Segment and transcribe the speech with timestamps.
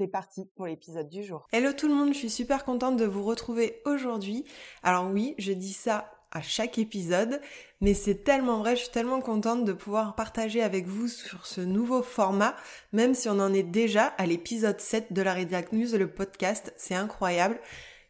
[0.00, 1.46] C'est parti pour l'épisode du jour.
[1.52, 4.46] Hello tout le monde, je suis super contente de vous retrouver aujourd'hui.
[4.82, 7.38] Alors oui, je dis ça à chaque épisode,
[7.82, 11.60] mais c'est tellement vrai, je suis tellement contente de pouvoir partager avec vous sur ce
[11.60, 12.56] nouveau format,
[12.94, 16.72] même si on en est déjà à l'épisode 7 de la Redact News, le podcast,
[16.78, 17.60] c'est incroyable.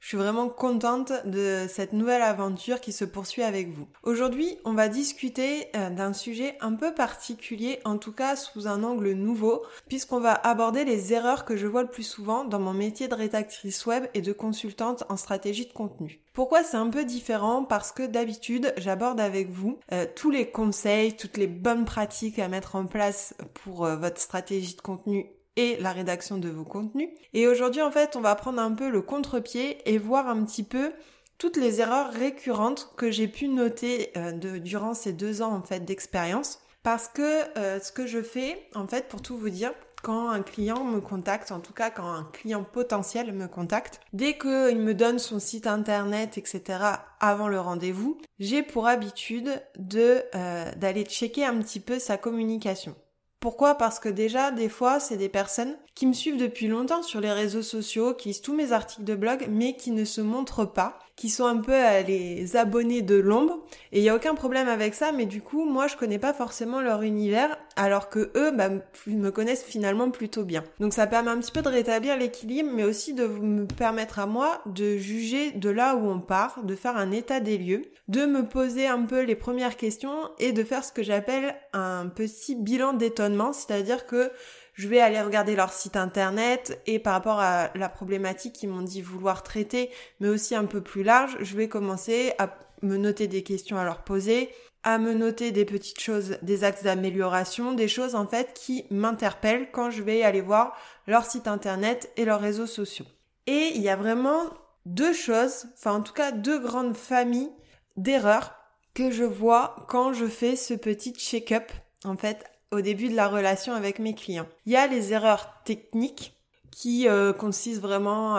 [0.00, 3.86] Je suis vraiment contente de cette nouvelle aventure qui se poursuit avec vous.
[4.02, 8.82] Aujourd'hui, on va discuter euh, d'un sujet un peu particulier, en tout cas sous un
[8.82, 12.72] angle nouveau, puisqu'on va aborder les erreurs que je vois le plus souvent dans mon
[12.72, 16.20] métier de rédactrice web et de consultante en stratégie de contenu.
[16.32, 17.64] Pourquoi c'est un peu différent?
[17.64, 22.48] Parce que d'habitude, j'aborde avec vous euh, tous les conseils, toutes les bonnes pratiques à
[22.48, 27.10] mettre en place pour euh, votre stratégie de contenu et la rédaction de vos contenus.
[27.32, 30.62] Et aujourd'hui, en fait, on va prendre un peu le contre-pied et voir un petit
[30.62, 30.92] peu
[31.38, 35.80] toutes les erreurs récurrentes que j'ai pu noter euh, durant ces deux ans en fait
[35.84, 36.60] d'expérience.
[36.82, 40.42] Parce que euh, ce que je fais, en fait, pour tout vous dire, quand un
[40.42, 44.94] client me contacte, en tout cas quand un client potentiel me contacte, dès qu'il me
[44.94, 46.78] donne son site internet, etc.,
[47.20, 52.94] avant le rendez-vous, j'ai pour habitude de euh, d'aller checker un petit peu sa communication.
[53.40, 53.76] Pourquoi?
[53.76, 57.32] Parce que déjà, des fois, c'est des personnes qui me suivent depuis longtemps sur les
[57.32, 60.98] réseaux sociaux, qui lisent tous mes articles de blog, mais qui ne se montrent pas,
[61.16, 61.74] qui sont un peu
[62.06, 63.58] les abonnés de l'ombre.
[63.92, 66.32] Et il n'y a aucun problème avec ça, mais du coup, moi, je connais pas
[66.32, 68.70] forcément leur univers, alors que eux, bah,
[69.06, 70.64] me connaissent finalement plutôt bien.
[70.78, 74.26] Donc ça permet un petit peu de rétablir l'équilibre, mais aussi de me permettre à
[74.26, 78.24] moi de juger de là où on part, de faire un état des lieux, de
[78.26, 82.54] me poser un peu les premières questions et de faire ce que j'appelle un petit
[82.54, 84.30] bilan d'étonnement, c'est-à-dire que
[84.74, 88.82] je vais aller regarder leur site internet et par rapport à la problématique qu'ils m'ont
[88.82, 93.28] dit vouloir traiter, mais aussi un peu plus large, je vais commencer à me noter
[93.28, 94.50] des questions à leur poser,
[94.82, 99.70] à me noter des petites choses, des axes d'amélioration, des choses en fait qui m'interpellent
[99.72, 100.76] quand je vais aller voir
[101.06, 103.06] leur site internet et leurs réseaux sociaux.
[103.46, 104.44] Et il y a vraiment
[104.86, 107.50] deux choses, enfin en tout cas deux grandes familles
[107.96, 108.54] d'erreurs
[108.94, 111.70] que je vois quand je fais ce petit check-up
[112.04, 114.48] en fait au début de la relation avec mes clients.
[114.66, 116.34] Il y a les erreurs techniques
[116.70, 118.38] qui euh, consistent vraiment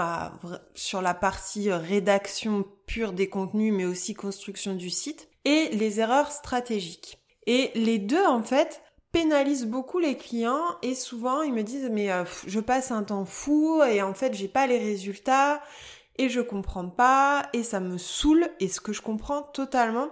[0.74, 6.00] sur la partie euh, rédaction pure des contenus mais aussi construction du site et les
[6.00, 7.19] erreurs stratégiques.
[7.46, 8.81] Et les deux en fait
[9.12, 13.25] pénalisent beaucoup les clients et souvent ils me disent mais euh, je passe un temps
[13.25, 15.62] fou et en fait j'ai pas les résultats
[16.17, 20.09] et je comprends pas et ça me saoule et ce que je comprends totalement.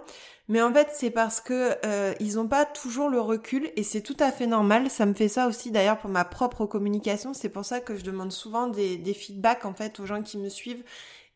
[0.48, 4.00] Mais en fait c'est parce que euh, ils ont pas toujours le recul et c'est
[4.00, 4.90] tout à fait normal.
[4.90, 7.34] Ça me fait ça aussi d'ailleurs pour ma propre communication.
[7.34, 10.38] C'est pour ça que je demande souvent des, des feedbacks en fait aux gens qui
[10.38, 10.84] me suivent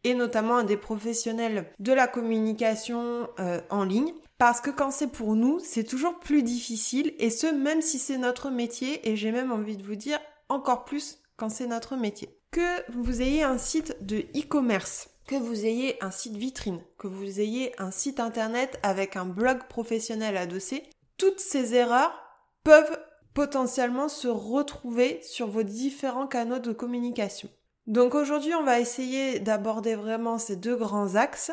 [0.02, 4.12] et notamment à des professionnels de la communication euh, en ligne.
[4.38, 8.18] Parce que quand c'est pour nous c'est toujours plus difficile et ce même si c'est
[8.18, 12.28] notre métier et j'ai même envie de vous dire encore plus quand c'est notre métier
[12.54, 17.40] que vous ayez un site de e-commerce, que vous ayez un site vitrine, que vous
[17.40, 20.84] ayez un site internet avec un blog professionnel adossé,
[21.16, 22.14] toutes ces erreurs
[22.62, 22.96] peuvent
[23.34, 27.48] potentiellement se retrouver sur vos différents canaux de communication.
[27.88, 31.50] Donc aujourd'hui, on va essayer d'aborder vraiment ces deux grands axes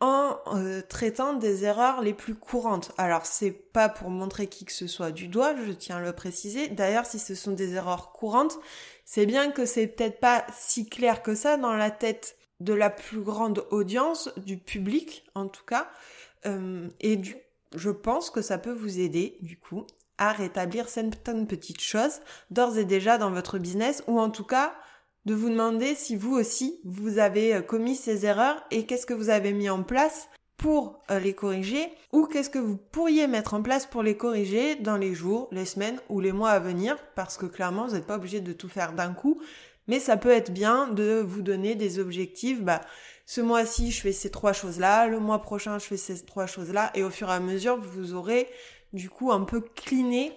[0.00, 2.90] en euh, traitant des erreurs les plus courantes.
[2.96, 6.12] Alors c'est pas pour montrer qui que ce soit du doigt, je tiens à le
[6.12, 6.68] préciser.
[6.68, 8.58] D'ailleurs, si ce sont des erreurs courantes,
[9.12, 12.90] c'est bien que c'est peut-être pas si clair que ça dans la tête de la
[12.90, 15.90] plus grande audience, du public en tout cas.
[16.46, 17.34] Euh, et du,
[17.74, 19.84] je pense que ça peut vous aider du coup
[20.16, 22.20] à rétablir certaines petites choses
[22.52, 24.76] d'ores et déjà dans votre business ou en tout cas
[25.24, 29.28] de vous demander si vous aussi vous avez commis ces erreurs et qu'est-ce que vous
[29.28, 30.28] avez mis en place
[30.60, 34.76] pour euh, les corriger ou qu'est-ce que vous pourriez mettre en place pour les corriger
[34.76, 38.06] dans les jours, les semaines ou les mois à venir parce que clairement vous n'êtes
[38.06, 39.40] pas obligé de tout faire d'un coup
[39.88, 42.82] mais ça peut être bien de vous donner des objectifs bah
[43.24, 46.90] ce mois-ci je fais ces trois choses-là, le mois prochain je fais ces trois choses-là
[46.94, 48.46] et au fur et à mesure vous aurez
[48.92, 50.30] du coup un peu cliné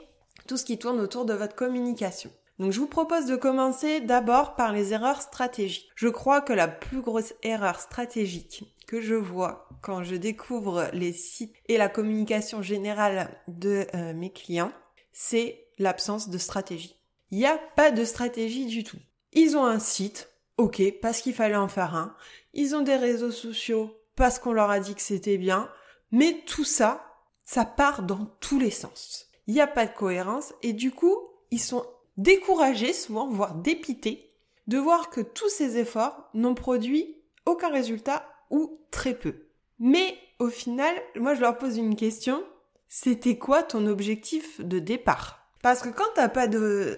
[0.47, 2.31] tout ce qui tourne autour de votre communication.
[2.59, 5.89] Donc je vous propose de commencer d'abord par les erreurs stratégiques.
[5.95, 11.13] Je crois que la plus grosse erreur stratégique que je vois quand je découvre les
[11.13, 14.71] sites et la communication générale de euh, mes clients,
[15.11, 16.95] c'est l'absence de stratégie.
[17.31, 18.99] Il n'y a pas de stratégie du tout.
[19.31, 22.15] Ils ont un site, ok, parce qu'il fallait en faire un.
[22.53, 25.71] Ils ont des réseaux sociaux parce qu'on leur a dit que c'était bien.
[26.11, 27.03] Mais tout ça,
[27.45, 29.31] ça part dans tous les sens.
[29.47, 31.17] Il n'y a pas de cohérence et du coup,
[31.49, 31.83] ils sont
[32.17, 34.35] découragés, souvent, voire dépités,
[34.67, 39.33] de voir que tous ces efforts n'ont produit aucun résultat ou très peu.
[39.79, 42.41] Mais au final, moi je leur pose une question.
[42.87, 45.49] C'était quoi ton objectif de départ?
[45.63, 46.97] Parce que quand t'as pas de,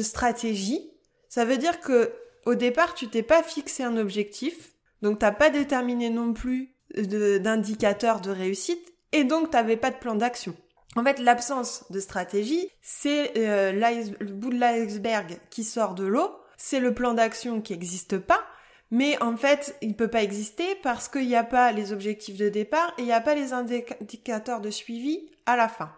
[0.00, 0.92] stratégie,
[1.28, 2.12] ça veut dire que
[2.46, 8.20] au départ tu t'es pas fixé un objectif, donc t'as pas déterminé non plus d'indicateurs
[8.20, 10.54] de, réussite, et donc t'avais pas de plan d'action.
[10.94, 16.30] En fait, l'absence de stratégie, c'est euh, le bout de l'iceberg qui sort de l'eau,
[16.58, 18.44] c'est le plan d'action qui n'existe pas,
[18.92, 22.36] mais en fait, il ne peut pas exister parce qu'il n'y a pas les objectifs
[22.36, 25.90] de départ et il n'y a pas les indicateurs de suivi à la fin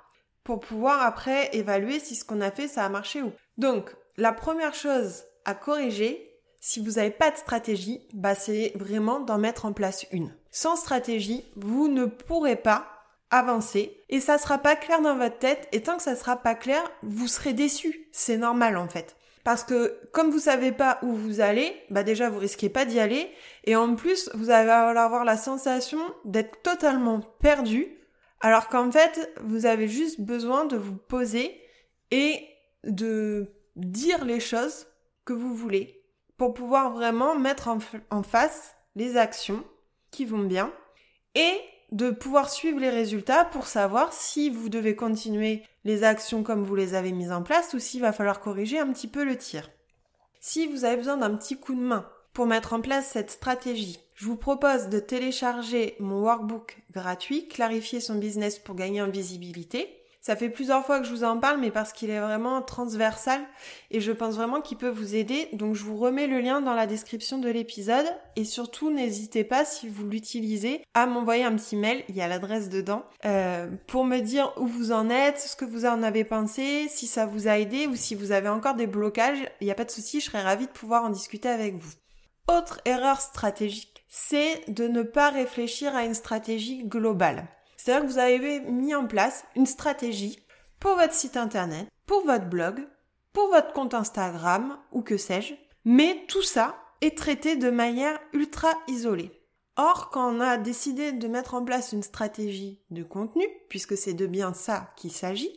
[0.44, 3.32] pour pouvoir après évaluer si ce qu'on a fait ça a marché ou.
[3.58, 6.30] Donc, la première chose à corriger,
[6.60, 10.32] si vous n'avez pas de stratégie, bah c'est vraiment d'en mettre en place une.
[10.52, 12.86] Sans stratégie, vous ne pourrez pas
[13.30, 16.54] avancer et ça sera pas clair dans votre tête et tant que ça sera pas
[16.54, 18.08] clair, vous serez déçu.
[18.12, 19.16] C'est normal en fait.
[19.44, 22.98] Parce que comme vous savez pas où vous allez, bah déjà vous risquez pas d'y
[22.98, 23.30] aller.
[23.64, 27.86] Et en plus vous allez avoir la sensation d'être totalement perdu.
[28.40, 31.60] Alors qu'en fait vous avez juste besoin de vous poser
[32.10, 32.42] et
[32.84, 34.86] de dire les choses
[35.26, 36.02] que vous voulez
[36.38, 37.78] pour pouvoir vraiment mettre en,
[38.10, 39.64] en face les actions
[40.10, 40.72] qui vont bien
[41.34, 41.60] et
[41.92, 46.74] de pouvoir suivre les résultats pour savoir si vous devez continuer les actions comme vous
[46.74, 49.70] les avez mises en place ou s'il va falloir corriger un petit peu le tir.
[50.40, 54.00] Si vous avez besoin d'un petit coup de main pour mettre en place cette stratégie,
[54.14, 60.03] je vous propose de télécharger mon workbook gratuit, clarifier son business pour gagner en visibilité.
[60.24, 63.42] Ça fait plusieurs fois que je vous en parle, mais parce qu'il est vraiment transversal
[63.90, 65.50] et je pense vraiment qu'il peut vous aider.
[65.52, 69.66] Donc je vous remets le lien dans la description de l'épisode et surtout n'hésitez pas
[69.66, 74.06] si vous l'utilisez à m'envoyer un petit mail, il y a l'adresse dedans, euh, pour
[74.06, 77.46] me dire où vous en êtes, ce que vous en avez pensé, si ça vous
[77.46, 79.46] a aidé ou si vous avez encore des blocages.
[79.60, 81.92] Il n'y a pas de souci, je serais ravie de pouvoir en discuter avec vous.
[82.48, 87.46] Autre erreur stratégique, c'est de ne pas réfléchir à une stratégie globale.
[87.84, 90.38] C'est-à-dire que vous avez mis en place une stratégie
[90.80, 92.80] pour votre site internet, pour votre blog,
[93.34, 95.52] pour votre compte Instagram ou que sais-je,
[95.84, 99.38] mais tout ça est traité de manière ultra isolée.
[99.76, 104.14] Or, quand on a décidé de mettre en place une stratégie de contenu, puisque c'est
[104.14, 105.52] de bien ça qu'il s'agit,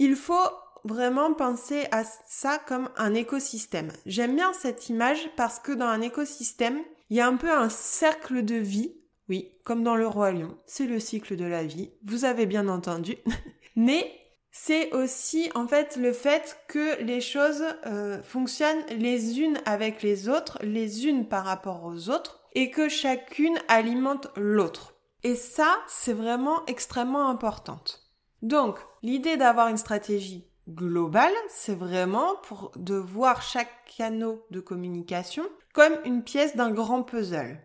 [0.00, 0.34] il faut
[0.82, 3.92] vraiment penser à ça comme un écosystème.
[4.06, 6.80] J'aime bien cette image parce que dans un écosystème,
[7.10, 8.99] il y a un peu un cercle de vie
[9.30, 12.68] oui, comme dans le roi lion, c'est le cycle de la vie, vous avez bien
[12.68, 13.16] entendu.
[13.76, 14.12] Mais
[14.50, 20.28] c'est aussi en fait le fait que les choses euh, fonctionnent les unes avec les
[20.28, 24.96] autres, les unes par rapport aux autres, et que chacune alimente l'autre.
[25.22, 28.10] Et ça, c'est vraiment extrêmement importante.
[28.42, 35.44] Donc, l'idée d'avoir une stratégie globale, c'est vraiment pour de voir chaque canal de communication
[35.72, 37.60] comme une pièce d'un grand puzzle.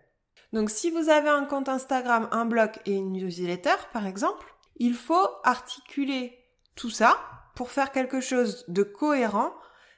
[0.56, 4.94] Donc si vous avez un compte Instagram, un blog et une newsletter, par exemple, il
[4.94, 6.40] faut articuler
[6.78, 7.18] tout ça
[7.56, 9.52] pour faire quelque chose de cohérent,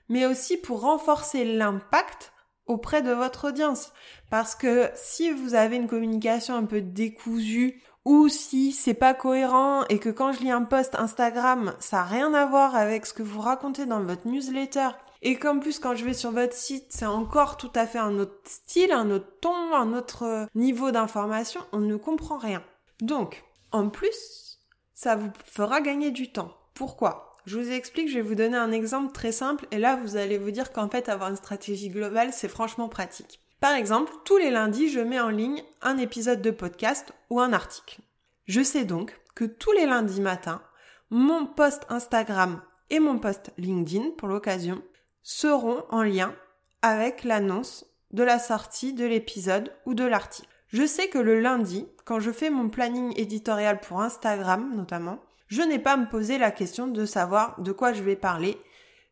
[0.10, 2.34] mais aussi pour renforcer l'impact
[2.66, 3.94] auprès de votre audience.
[4.32, 9.84] Parce que si vous avez une communication un peu décousue ou si c'est pas cohérent
[9.90, 13.14] et que quand je lis un post Instagram, ça a rien à voir avec ce
[13.14, 14.90] que vous racontez dans votre newsletter
[15.22, 18.18] et qu'en plus quand je vais sur votre site, c'est encore tout à fait un
[18.20, 22.64] autre style, un autre ton, un autre euh, niveau d'information, on ne comprend rien.
[23.02, 24.60] Donc, en plus,
[24.94, 26.54] ça vous fera gagner du temps.
[26.74, 27.34] Pourquoi?
[27.46, 30.38] Je vous explique, je vais vous donner un exemple très simple et là vous allez
[30.38, 33.40] vous dire qu'en fait avoir une stratégie globale, c'est franchement pratique.
[33.60, 37.54] Par exemple, tous les lundis, je mets en ligne un épisode de podcast ou un
[37.54, 38.02] article.
[38.48, 40.62] Je sais donc que tous les lundis matin,
[41.10, 44.82] mon post Instagram et mon post LinkedIn, pour l'occasion,
[45.30, 46.34] seront en lien
[46.82, 50.48] avec l'annonce de la sortie de l'épisode ou de l'article.
[50.70, 55.62] Je sais que le lundi, quand je fais mon planning éditorial pour Instagram notamment, je
[55.64, 58.58] n'ai pas à me poser la question de savoir de quoi je vais parler.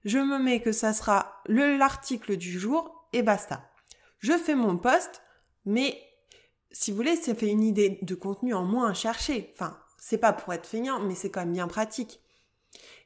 [0.06, 3.70] Je me mets que ça sera l'article du jour et basta.
[4.20, 5.22] Je fais mon post,
[5.66, 6.02] mais
[6.72, 9.52] si vous voulez, ça fait une idée de contenu en moins à chercher.
[9.54, 12.22] Enfin, c'est pas pour être feignant, mais c'est quand même bien pratique.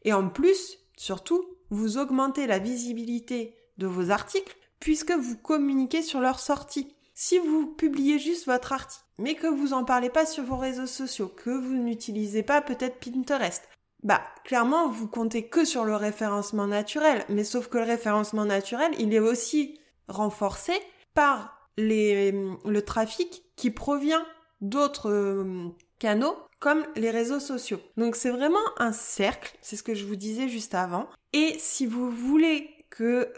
[0.03, 6.19] Et en plus, surtout, vous augmentez la visibilité de vos articles puisque vous communiquez sur
[6.19, 6.95] leur sortie.
[7.13, 10.87] Si vous publiez juste votre article, mais que vous en parlez pas sur vos réseaux
[10.87, 13.67] sociaux, que vous n'utilisez pas peut-être Pinterest,
[14.03, 17.25] bah, clairement, vous comptez que sur le référencement naturel.
[17.27, 20.73] Mais sauf que le référencement naturel, il est aussi renforcé
[21.13, 24.25] par les, le trafic qui provient
[24.61, 25.67] d'autres euh,
[25.99, 27.79] canaux comme les réseaux sociaux.
[27.97, 31.07] Donc c'est vraiment un cercle, c'est ce que je vous disais juste avant.
[31.33, 33.31] Et si vous voulez que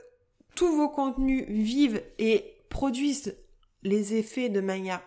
[0.56, 3.38] tous vos contenus vivent et produisent
[3.84, 5.02] les effets de manière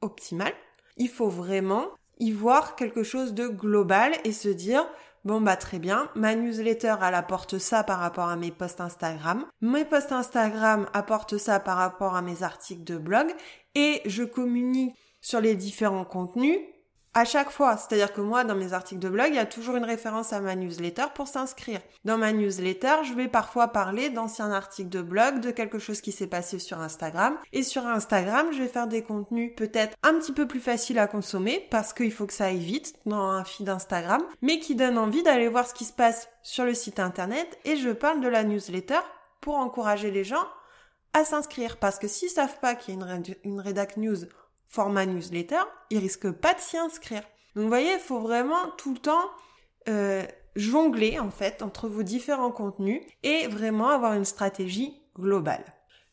[0.00, 0.54] optimale,
[0.96, 1.86] il faut vraiment
[2.18, 4.86] y voir quelque chose de global et se dire
[5.24, 9.46] Bon bah très bien, ma newsletter elle apporte ça par rapport à mes posts Instagram,
[9.62, 13.34] mes posts Instagram apportent ça par rapport à mes articles de blog
[13.74, 16.58] et je communique sur les différents contenus
[17.14, 17.76] à chaque fois.
[17.76, 20.40] C'est-à-dire que moi, dans mes articles de blog, il y a toujours une référence à
[20.40, 21.80] ma newsletter pour s'inscrire.
[22.04, 26.12] Dans ma newsletter, je vais parfois parler d'anciens articles de blog, de quelque chose qui
[26.12, 27.36] s'est passé sur Instagram.
[27.52, 31.06] Et sur Instagram, je vais faire des contenus peut-être un petit peu plus faciles à
[31.06, 34.98] consommer parce qu'il faut que ça aille vite dans un feed Instagram, mais qui donnent
[34.98, 37.58] envie d'aller voir ce qui se passe sur le site internet.
[37.64, 39.00] Et je parle de la newsletter
[39.40, 40.46] pour encourager les gens
[41.12, 41.76] à s'inscrire.
[41.76, 44.16] Parce que s'ils savent pas qu'il y a une, une rédac news
[44.74, 47.22] format newsletter, ils risquent pas de s'y inscrire.
[47.54, 49.30] Donc vous voyez, il faut vraiment tout le temps
[49.88, 50.24] euh,
[50.56, 55.64] jongler en fait entre vos différents contenus et vraiment avoir une stratégie globale.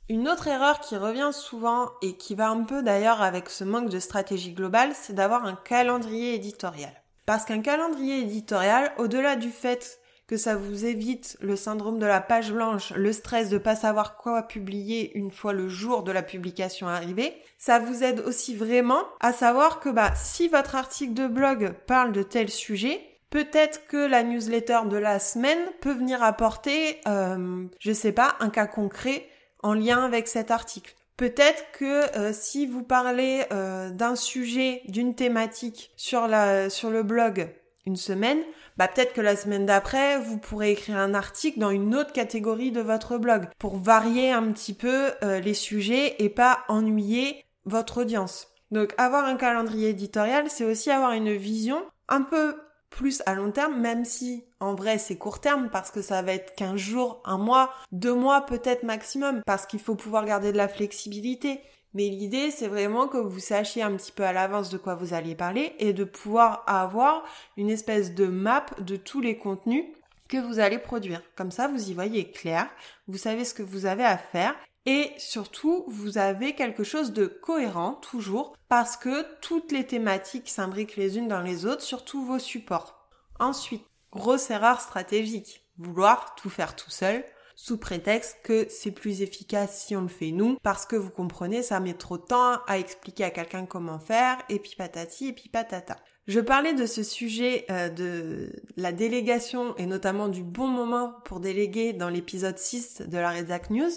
[0.10, 3.90] Une autre erreur qui revient souvent et qui va un peu d'ailleurs avec ce manque
[3.90, 6.94] de stratégie globale, c'est d'avoir un calendrier éditorial.
[7.26, 10.01] Parce qu'un calendrier éditorial, au-delà du fait
[10.32, 14.16] que ça vous évite le syndrome de la page blanche, le stress de pas savoir
[14.16, 17.34] quoi publier une fois le jour de la publication arrivé.
[17.58, 22.14] Ça vous aide aussi vraiment à savoir que bah si votre article de blog parle
[22.14, 27.92] de tel sujet, peut-être que la newsletter de la semaine peut venir apporter, euh, je
[27.92, 29.28] sais pas, un cas concret
[29.64, 30.96] en lien avec cet article.
[31.18, 37.04] Peut-être que euh, si vous parlez euh, d'un sujet, d'une thématique sur la sur le
[37.04, 37.50] blog
[37.86, 38.40] une semaine,
[38.78, 42.72] bah peut-être que la semaine d'après, vous pourrez écrire un article dans une autre catégorie
[42.72, 48.02] de votre blog pour varier un petit peu euh, les sujets et pas ennuyer votre
[48.02, 48.48] audience.
[48.72, 52.56] Donc avoir un calendrier éditorial, c'est aussi avoir une vision un peu
[52.90, 56.34] plus à long terme, même si en vrai c'est court terme parce que ça va
[56.34, 60.58] être 15 jours, un mois, deux mois peut-être maximum parce qu'il faut pouvoir garder de
[60.58, 61.62] la flexibilité.
[61.94, 65.14] Mais l'idée, c'est vraiment que vous sachiez un petit peu à l'avance de quoi vous
[65.14, 67.24] allez parler et de pouvoir avoir
[67.58, 69.86] une espèce de map de tous les contenus
[70.30, 71.22] que vous allez produire.
[71.36, 72.70] Comme ça, vous y voyez clair,
[73.08, 74.56] vous savez ce que vous avez à faire
[74.86, 80.96] et surtout, vous avez quelque chose de cohérent toujours parce que toutes les thématiques s'imbriquent
[80.96, 83.10] les unes dans les autres, surtout vos supports.
[83.40, 87.24] Ensuite, grosse erreur stratégique, vouloir tout faire tout seul
[87.64, 91.62] sous prétexte que c'est plus efficace si on le fait nous, parce que vous comprenez,
[91.62, 95.34] ça met trop de temps à expliquer à quelqu'un comment faire, et puis patati, et
[95.34, 95.98] puis patata.
[96.26, 101.40] Je parlais de ce sujet euh, de la délégation et notamment du bon moment pour
[101.40, 103.92] déléguer dans l'épisode 6 de la Redac News.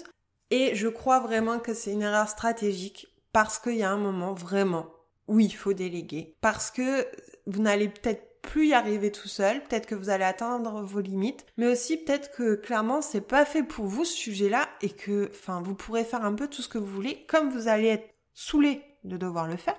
[0.51, 4.35] Et je crois vraiment que c'est une erreur stratégique parce qu'il y a un moment
[4.35, 4.85] vraiment
[5.27, 6.35] où il faut déléguer.
[6.39, 7.07] Parce que
[7.47, 11.45] vous n'allez peut-être plus y arriver tout seul, peut-être que vous allez atteindre vos limites,
[11.57, 15.61] mais aussi peut-être que clairement c'est pas fait pour vous ce sujet-là et que enfin
[15.61, 18.81] vous pourrez faire un peu tout ce que vous voulez comme vous allez être saoulé
[19.03, 19.77] de devoir le faire.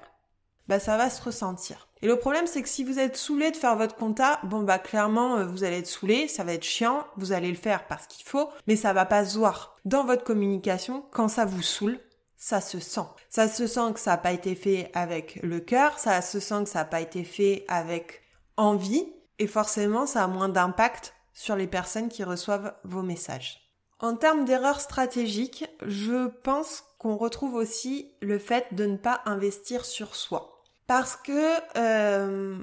[0.69, 1.89] Bah ça va se ressentir.
[2.03, 4.79] Et le problème c'est que si vous êtes saoulé de faire votre compta, bon bah
[4.79, 8.07] clairement euh, vous allez être saoulé, ça va être chiant, vous allez le faire parce
[8.07, 11.99] qu'il faut, mais ça va pas se voir dans votre communication quand ça vous saoule,
[12.37, 13.07] ça se sent.
[13.31, 16.65] Ça se sent que ça n'a pas été fait avec le cœur, ça se sent
[16.65, 18.23] que ça n'a pas été fait avec
[18.57, 23.67] envie et forcément ça a moins d'impact sur les personnes qui reçoivent vos messages.
[23.99, 29.85] En termes d'erreurs stratégiques, je pense qu'on retrouve aussi le fait de ne pas investir
[29.85, 30.63] sur soi.
[30.87, 32.59] Parce que, euh,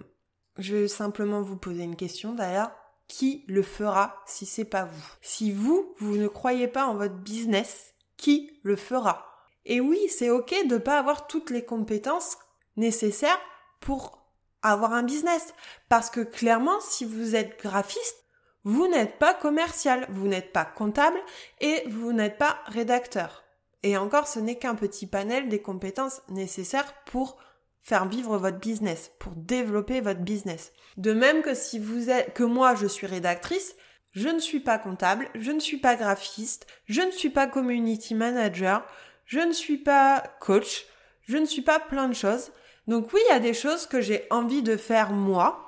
[0.57, 2.71] je vais simplement vous poser une question d'ailleurs,
[3.07, 5.11] qui le fera si c'est pas vous?
[5.21, 9.25] Si vous, vous ne croyez pas en votre business, qui le fera?
[9.65, 12.37] Et oui, c'est ok de ne pas avoir toutes les compétences
[12.75, 13.39] nécessaires
[13.79, 14.22] pour
[14.63, 15.53] avoir un business.
[15.89, 18.23] Parce que clairement, si vous êtes graphiste,
[18.63, 21.19] vous n'êtes pas commercial, vous n'êtes pas comptable
[21.59, 23.43] et vous n'êtes pas rédacteur.
[23.83, 27.37] Et encore, ce n'est qu'un petit panel des compétences nécessaires pour
[27.83, 30.71] faire vivre votre business, pour développer votre business.
[30.95, 33.75] De même que si vous êtes, que moi je suis rédactrice,
[34.11, 38.15] je ne suis pas comptable, je ne suis pas graphiste, je ne suis pas community
[38.15, 38.85] manager,
[39.25, 40.85] je ne suis pas coach,
[41.23, 42.51] je ne suis pas plein de choses.
[42.87, 45.59] Donc oui, il y a des choses que j'ai envie de faire moi.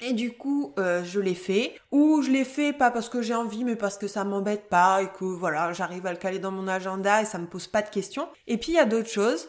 [0.00, 1.74] Et du coup, euh, je l'ai fait.
[1.92, 5.02] Ou je l'ai fait pas parce que j'ai envie, mais parce que ça m'embête pas
[5.02, 7.82] et que voilà, j'arrive à le caler dans mon agenda et ça me pose pas
[7.82, 8.28] de questions.
[8.46, 9.48] Et puis il y a d'autres choses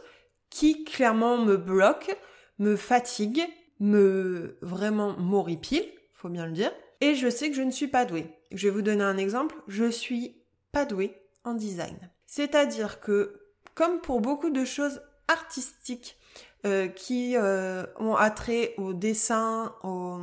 [0.50, 2.14] qui clairement me bloquent,
[2.60, 3.48] me fatiguent,
[3.80, 6.72] me vraiment m'horripilent, faut bien le dire.
[7.02, 8.28] Et je sais que je ne suis pas douée.
[8.52, 9.56] Je vais vous donner un exemple.
[9.68, 10.38] Je suis
[10.72, 11.98] pas douée en design.
[12.28, 13.42] C'est-à-dire que
[13.76, 16.18] comme pour beaucoup de choses artistiques
[16.66, 20.20] euh, qui euh, ont attrait au dessin, au,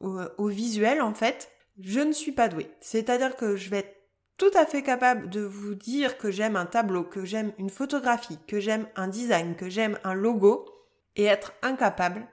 [0.00, 2.70] au, au, visuel en fait, je ne suis pas douée.
[2.80, 3.96] C'est-à-dire que je vais être
[4.36, 8.38] tout à fait capable de vous dire que j'aime un tableau, que j'aime une photographie,
[8.48, 10.66] que j'aime un design, que j'aime un logo,
[11.16, 12.26] et être incapable,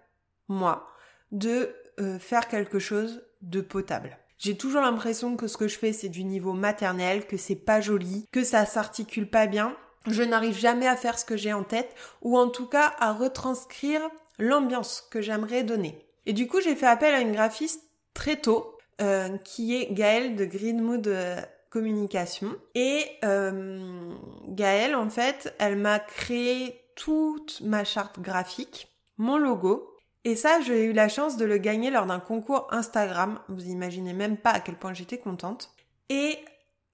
[0.48, 0.88] moi,
[1.32, 4.18] de euh, faire quelque chose de potable.
[4.38, 7.82] J'ai toujours l'impression que ce que je fais c'est du niveau maternel, que c'est pas
[7.82, 9.76] joli, que ça s'articule pas bien.
[10.08, 13.14] Je n'arrive jamais à faire ce que j'ai en tête, ou en tout cas à
[13.14, 14.02] retranscrire
[14.40, 16.06] l'ambiance que j'aimerais donner.
[16.26, 20.36] Et du coup, j'ai fait appel à une graphiste très tôt, euh, qui est Gaëlle
[20.36, 21.40] de Greenwood euh,
[21.70, 22.56] Communication.
[22.76, 24.12] Et euh,
[24.48, 29.92] Gaëlle, en fait, elle m'a créé toute ma charte graphique, mon logo,
[30.24, 33.40] et ça, j'ai eu la chance de le gagner lors d'un concours Instagram.
[33.50, 35.74] Vous imaginez même pas à quel point j'étais contente.
[36.10, 36.38] Et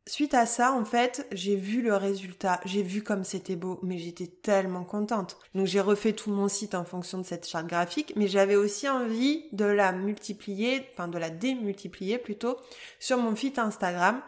[0.07, 3.97] suite à ça, en fait, j'ai vu le résultat, j'ai vu comme c'était beau, mais
[3.97, 5.37] j'étais tellement contente.
[5.53, 8.89] Donc j'ai refait tout mon site en fonction de cette charte graphique, mais j'avais aussi
[8.89, 12.57] envie de la multiplier, enfin de la démultiplier plutôt,
[12.99, 14.21] sur mon feed Instagram.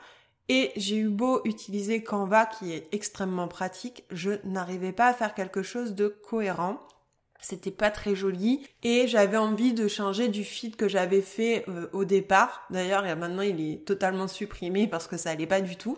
[0.49, 5.35] Et j'ai eu beau utiliser Canva, qui est extrêmement pratique, je n'arrivais pas à faire
[5.35, 6.79] quelque chose de cohérent.
[7.41, 11.87] C'était pas très joli et j'avais envie de changer du feed que j'avais fait euh,
[11.93, 12.65] au départ.
[12.69, 15.97] D'ailleurs, maintenant il est totalement supprimé parce que ça allait pas du tout.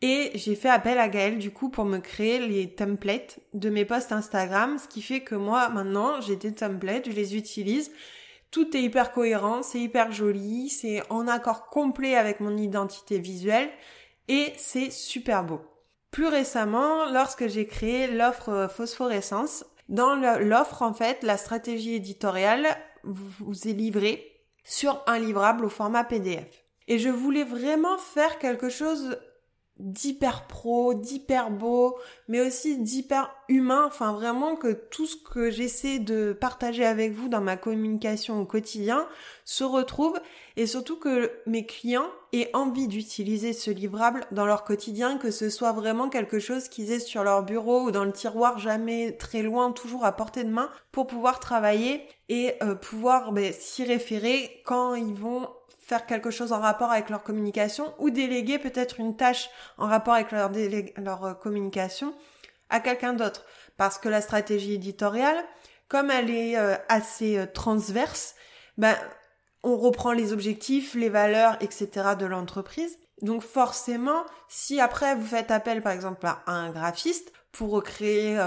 [0.00, 3.84] Et j'ai fait appel à Gaëlle du coup pour me créer les templates de mes
[3.84, 7.90] posts Instagram, ce qui fait que moi maintenant j'ai des templates, je les utilise.
[8.50, 13.70] Tout est hyper cohérent, c'est hyper joli, c'est en accord complet avec mon identité visuelle
[14.28, 15.60] et c'est super beau.
[16.10, 22.66] Plus récemment, lorsque j'ai créé l'offre euh, phosphorescence, dans l'offre, en fait, la stratégie éditoriale
[23.04, 24.24] vous est livrée
[24.64, 26.64] sur un livrable au format PDF.
[26.88, 29.18] Et je voulais vraiment faire quelque chose
[29.78, 33.84] d'hyper pro, d'hyper beau, mais aussi d'hyper humain.
[33.86, 38.44] Enfin, vraiment que tout ce que j'essaie de partager avec vous dans ma communication au
[38.44, 39.06] quotidien
[39.44, 40.18] se retrouve
[40.56, 45.50] et surtout que mes clients aient envie d'utiliser ce livrable dans leur quotidien, que ce
[45.50, 49.42] soit vraiment quelque chose qu'ils aient sur leur bureau ou dans le tiroir, jamais très
[49.42, 54.62] loin, toujours à portée de main, pour pouvoir travailler et euh, pouvoir ben, s'y référer
[54.64, 59.16] quand ils vont faire quelque chose en rapport avec leur communication ou déléguer peut-être une
[59.16, 62.14] tâche en rapport avec leur, euh, communication
[62.68, 63.46] à quelqu'un d'autre.
[63.78, 65.42] Parce que la stratégie éditoriale,
[65.88, 68.34] comme elle est euh, assez transverse,
[68.76, 68.94] ben,
[69.62, 71.88] on reprend les objectifs, les valeurs, etc.
[72.18, 72.98] de l'entreprise.
[73.22, 78.38] Donc forcément, si après vous faites appel par exemple à un graphiste pour recréer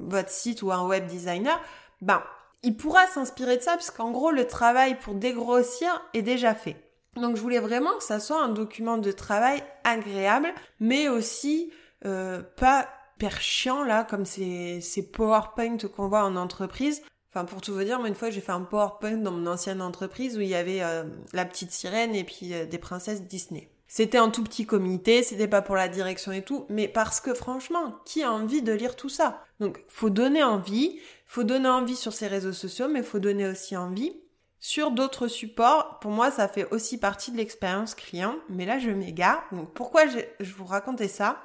[0.00, 1.60] votre site ou un web designer,
[2.02, 2.22] ben
[2.64, 6.76] il pourra s'inspirer de ça puisqu'en gros le travail pour dégrossir est déjà fait.
[7.14, 11.72] Donc je voulais vraiment que ça soit un document de travail agréable, mais aussi
[12.04, 17.02] euh, pas hyper chiant là, comme ces, ces PowerPoint qu'on voit en entreprise.
[17.36, 19.82] Enfin pour tout vous dire, moi une fois j'ai fait un PowerPoint dans mon ancienne
[19.82, 23.68] entreprise où il y avait euh, la petite sirène et puis euh, des princesses Disney.
[23.88, 27.34] C'était un tout petit comité, c'était pas pour la direction et tout, mais parce que
[27.34, 29.44] franchement, qui a envie de lire tout ça?
[29.60, 33.76] Donc faut donner envie, faut donner envie sur ses réseaux sociaux, mais faut donner aussi
[33.76, 34.16] envie
[34.58, 38.90] sur d'autres supports, pour moi, ça fait aussi partie de l'expérience client, mais là, je
[38.90, 39.44] m'égare.
[39.52, 40.18] Donc, pourquoi je,
[40.56, 41.42] vous racontais ça?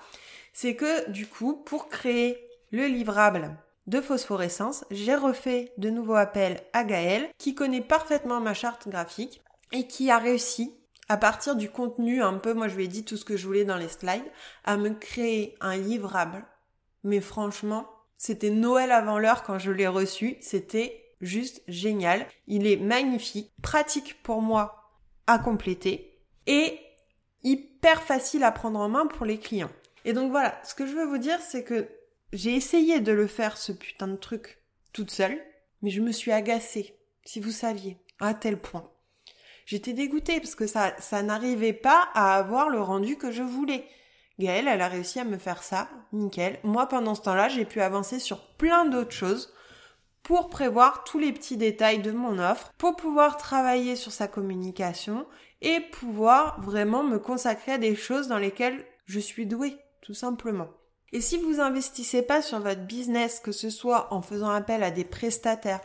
[0.53, 2.39] C'est que, du coup, pour créer
[2.71, 3.57] le livrable
[3.91, 9.41] de phosphorescence, j'ai refait de nouveaux appels à Gaël, qui connaît parfaitement ma charte graphique
[9.73, 10.73] et qui a réussi,
[11.09, 13.45] à partir du contenu un peu, moi je lui ai dit tout ce que je
[13.45, 14.23] voulais dans les slides,
[14.63, 16.45] à me créer un livrable.
[17.03, 17.85] Mais franchement,
[18.17, 22.25] c'était Noël avant l'heure quand je l'ai reçu, c'était juste génial.
[22.47, 24.89] Il est magnifique, pratique pour moi
[25.27, 26.79] à compléter et
[27.43, 29.71] hyper facile à prendre en main pour les clients.
[30.05, 31.89] Et donc voilà, ce que je veux vous dire, c'est que
[32.33, 34.59] j'ai essayé de le faire, ce putain de truc,
[34.93, 35.39] toute seule,
[35.81, 38.89] mais je me suis agacée, si vous saviez, à tel point.
[39.65, 43.85] J'étais dégoûtée parce que ça, ça n'arrivait pas à avoir le rendu que je voulais.
[44.39, 46.59] Gaëlle, elle a réussi à me faire ça, nickel.
[46.63, 49.53] Moi, pendant ce temps-là, j'ai pu avancer sur plein d'autres choses
[50.23, 55.25] pour prévoir tous les petits détails de mon offre, pour pouvoir travailler sur sa communication
[55.61, 60.69] et pouvoir vraiment me consacrer à des choses dans lesquelles je suis douée, tout simplement.
[61.13, 64.91] Et si vous investissez pas sur votre business, que ce soit en faisant appel à
[64.91, 65.81] des prestataires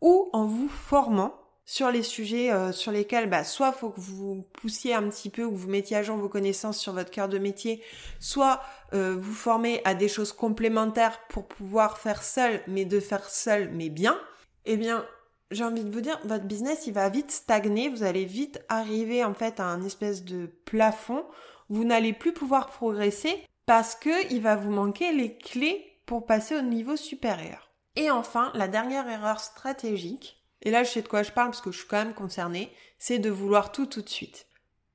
[0.00, 1.34] ou en vous formant,
[1.70, 5.44] sur les sujets euh, sur lesquels bah, soit faut que vous poussiez un petit peu
[5.44, 7.80] ou que vous mettiez à jour vos connaissances sur votre cœur de métier,
[8.18, 8.60] soit
[8.92, 13.70] euh, vous formez à des choses complémentaires pour pouvoir faire seul, mais de faire seul
[13.72, 14.18] mais bien,
[14.64, 15.06] eh bien
[15.52, 19.22] j'ai envie de vous dire, votre business il va vite stagner, vous allez vite arriver
[19.22, 21.24] en fait à un espèce de plafond,
[21.68, 26.56] vous n'allez plus pouvoir progresser parce que il va vous manquer les clés pour passer
[26.56, 27.70] au niveau supérieur.
[27.94, 31.60] Et enfin, la dernière erreur stratégique, et là je sais de quoi je parle parce
[31.60, 34.48] que je suis quand même concernée, c'est de vouloir tout tout de suite.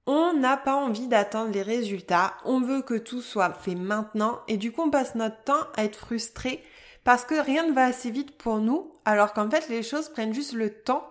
[0.08, 4.58] On n'a pas envie d'attendre les résultats, on veut que tout soit fait maintenant et
[4.58, 6.62] du coup on passe notre temps à être frustré
[7.06, 10.34] parce que rien ne va assez vite pour nous alors qu'en fait les choses prennent
[10.34, 11.08] juste le temps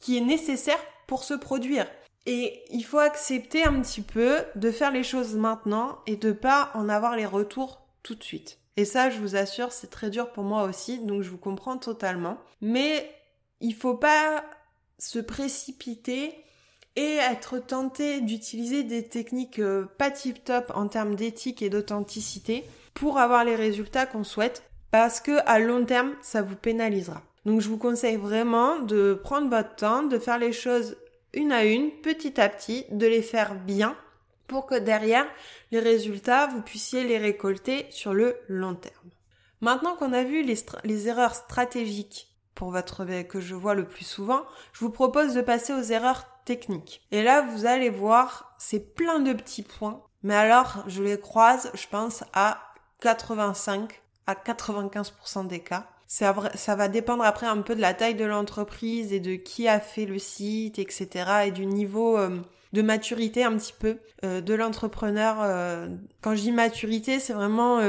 [0.00, 1.86] qui est nécessaire pour se produire.
[2.26, 6.70] Et il faut accepter un petit peu de faire les choses maintenant et de pas
[6.74, 8.58] en avoir les retours tout de suite.
[8.76, 11.76] Et ça, je vous assure, c'est très dur pour moi aussi, donc je vous comprends
[11.76, 12.38] totalement.
[12.60, 13.08] Mais
[13.60, 14.42] il faut pas
[14.98, 16.34] se précipiter
[16.96, 22.64] et être tenté d'utiliser des techniques euh, pas tip top en termes d'éthique et d'authenticité
[22.94, 27.20] pour avoir les résultats qu'on souhaite parce que à long terme, ça vous pénalisera.
[27.44, 30.96] Donc je vous conseille vraiment de prendre votre temps, de faire les choses
[31.34, 33.96] une à une, petit à petit, de les faire bien
[34.46, 35.26] pour que derrière,
[35.70, 39.10] les résultats, vous puissiez les récolter sur le long terme.
[39.60, 44.42] Maintenant qu'on a vu les, erreurs stratégiques pour votre que je vois le plus souvent,
[44.72, 47.06] je vous propose de passer aux erreurs techniques.
[47.10, 51.70] Et là, vous allez voir, c'est plein de petits points, mais alors je les croise,
[51.74, 52.60] je pense, à
[53.00, 55.86] 85 à 95% des cas.
[56.14, 59.80] Ça, va dépendre après un peu de la taille de l'entreprise et de qui a
[59.80, 61.08] fait le site, etc.
[61.46, 62.38] et du niveau euh,
[62.72, 65.38] de maturité un petit peu euh, de l'entrepreneur.
[65.40, 65.88] Euh,
[66.20, 67.80] quand je dis maturité, c'est vraiment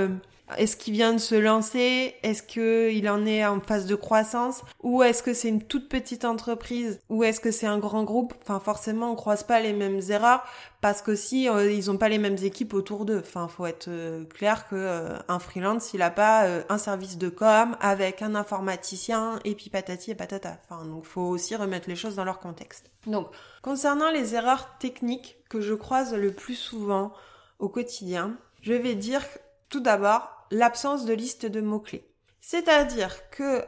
[0.58, 2.16] est-ce qu'il vient de se lancer?
[2.24, 4.62] Est-ce qu'il en est en phase de croissance?
[4.84, 7.00] Ou est-ce que c'est une toute petite entreprise?
[7.10, 8.34] Ou est-ce que c'est un grand groupe?
[8.42, 10.44] Enfin, forcément, on croise pas les mêmes erreurs
[10.82, 13.22] parce qu'aussi, euh, ils ont pas les mêmes équipes autour d'eux.
[13.26, 17.30] Enfin, faut être euh, clair que euh, un freelance, il a pas un service de
[17.30, 20.58] com avec un informaticien et puis patati et patata.
[20.70, 22.92] Enfin, donc faut aussi remettre les choses dans leur contexte.
[23.08, 23.28] Donc,
[23.64, 27.14] concernant les erreurs techniques que je croise le plus souvent
[27.58, 29.24] au quotidien, je vais dire
[29.70, 32.10] tout d'abord l'absence de liste de mots-clés.
[32.42, 33.64] C'est-à-dire que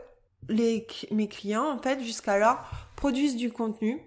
[0.49, 2.59] les, mes clients, en fait, jusqu'alors,
[2.95, 4.01] produisent du contenu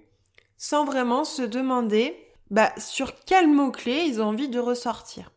[0.57, 2.17] sans vraiment se demander
[2.51, 5.33] bah, sur quels mots-clés ils ont envie de ressortir.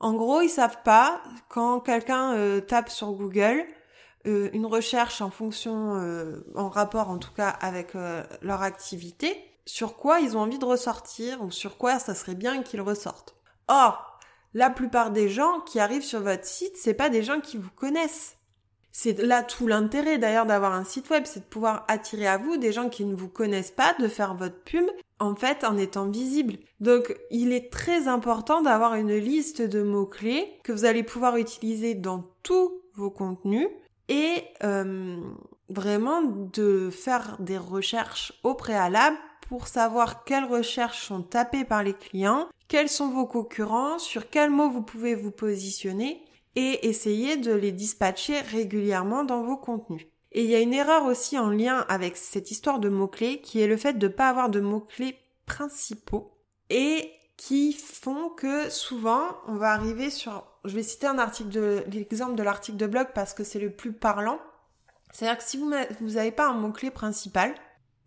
[0.00, 3.64] En gros, ils savent pas quand quelqu'un euh, tape sur Google
[4.26, 7.94] euh, une recherche en fonction, euh, en rapport en tout cas avec
[8.42, 12.62] leur activité, sur quoi ils ont envie de ressortir ou sur quoi ça serait bien
[12.62, 13.36] qu'ils ressortent.
[13.68, 14.15] Or,
[14.56, 17.70] la plupart des gens qui arrivent sur votre site, c'est pas des gens qui vous
[17.76, 18.38] connaissent.
[18.90, 22.56] C'est là tout l'intérêt d'ailleurs d'avoir un site web, c'est de pouvoir attirer à vous
[22.56, 24.86] des gens qui ne vous connaissent pas, de faire votre pub
[25.18, 26.56] en fait en étant visible.
[26.80, 31.94] Donc il est très important d'avoir une liste de mots-clés que vous allez pouvoir utiliser
[31.94, 33.68] dans tous vos contenus
[34.08, 35.20] et euh,
[35.68, 41.94] vraiment de faire des recherches au préalable pour savoir quelles recherches sont tapées par les
[41.94, 46.22] clients, quels sont vos concurrents, sur quels mots vous pouvez vous positionner
[46.56, 50.06] et essayer de les dispatcher régulièrement dans vos contenus.
[50.32, 53.60] Et il y a une erreur aussi en lien avec cette histoire de mots-clés qui
[53.60, 56.32] est le fait de ne pas avoir de mots-clés principaux
[56.68, 61.84] et qui font que souvent on va arriver sur je vais citer un article de
[61.92, 64.40] l'exemple de l'article de blog parce que c'est le plus parlant.
[65.12, 65.70] C'est-à-dire que si vous
[66.12, 67.54] n'avez pas un mot-clé principal,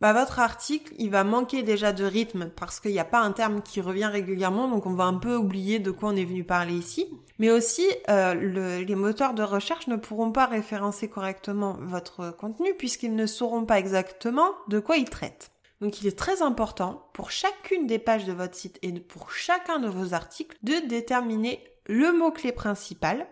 [0.01, 3.31] bah votre article, il va manquer déjà de rythme parce qu'il n'y a pas un
[3.31, 6.45] terme qui revient régulièrement, donc on va un peu oublier de quoi on est venu
[6.45, 7.07] parler ici.
[7.37, 13.15] Mais aussi, euh, les moteurs de recherche ne pourront pas référencer correctement votre contenu puisqu'ils
[13.15, 15.51] ne sauront pas exactement de quoi ils traitent.
[15.81, 19.79] Donc il est très important pour chacune des pages de votre site et pour chacun
[19.79, 23.27] de vos articles de déterminer le mot-clé principal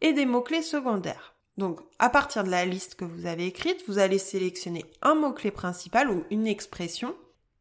[0.00, 1.31] et des mots-clés secondaires.
[1.58, 5.50] Donc, à partir de la liste que vous avez écrite, vous allez sélectionner un mot-clé
[5.50, 7.14] principal ou une expression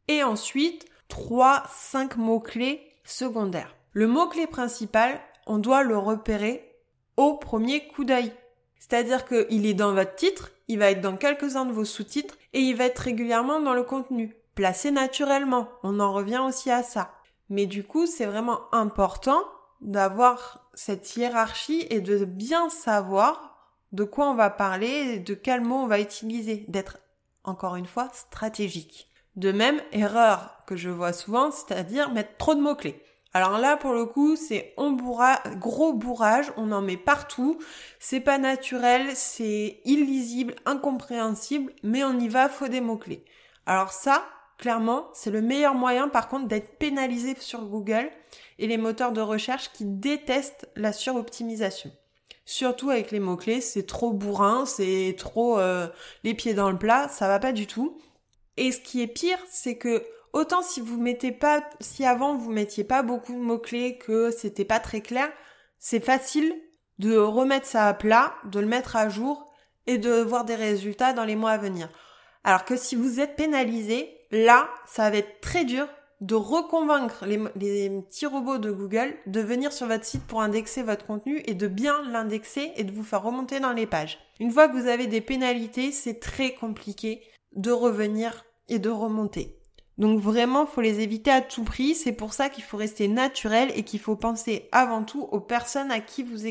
[0.08, 3.76] et ensuite trois, cinq mots-clés secondaires.
[3.92, 6.78] Le mot-clé principal, on doit le repérer
[7.18, 8.32] au premier coup d'œil.
[8.80, 12.62] C'est-à-dire qu'il est dans votre titre, il va être dans quelques-uns de vos sous-titres et
[12.62, 14.36] il va être régulièrement dans le contenu.
[14.56, 15.68] Placé naturellement.
[15.84, 17.12] On en revient aussi à ça.
[17.50, 19.44] Mais du coup, c'est vraiment important
[19.82, 23.51] d'avoir cette hiérarchie et de bien savoir
[23.92, 26.98] de quoi on va parler, de quels mots on va utiliser, d'être
[27.44, 29.08] encore une fois stratégique.
[29.36, 33.02] De même, erreur que je vois souvent, c'est-à-dire mettre trop de mots-clés.
[33.34, 37.58] Alors là, pour le coup, c'est gros bourrage, on en met partout,
[38.00, 43.24] c'est pas naturel, c'est illisible, incompréhensible, mais on y va, faut des mots-clés.
[43.66, 44.26] Alors ça,
[44.58, 48.12] clairement, c'est le meilleur moyen par contre d'être pénalisé sur Google
[48.60, 51.92] et les moteurs de recherche qui détestent la suroptimisation.
[52.46, 55.88] Surtout avec les mots-clés, c'est trop bourrin, c'est trop euh,
[56.24, 58.00] les pieds dans le plat, ça va pas du tout.
[58.58, 62.52] Et ce qui est pire, c'est que autant si vous mettez pas, si avant vous
[62.52, 65.32] mettiez pas beaucoup de mots-clés, que c'était pas très clair,
[65.80, 66.54] c'est facile
[67.00, 69.52] de remettre ça à plat, de le mettre à jour
[69.88, 71.90] et de voir des résultats dans les mois à venir.
[72.44, 75.88] Alors que si vous êtes pénalisé, là, ça va être très dur
[76.22, 81.06] de reconvaincre les, petits robots de Google de venir sur votre site pour indexer votre
[81.06, 84.20] contenu et de bien l'indexer et de vous faire remonter dans les pages.
[84.40, 87.22] Une fois que vous avez des pénalités, c'est très compliqué
[87.56, 89.58] de revenir et de remonter.
[89.98, 91.96] Donc vraiment, faut les éviter à tout prix.
[91.96, 95.92] C'est pour ça qu'il faut rester naturel et qu'il faut penser avant tout aux personnes
[95.92, 96.48] à qui vous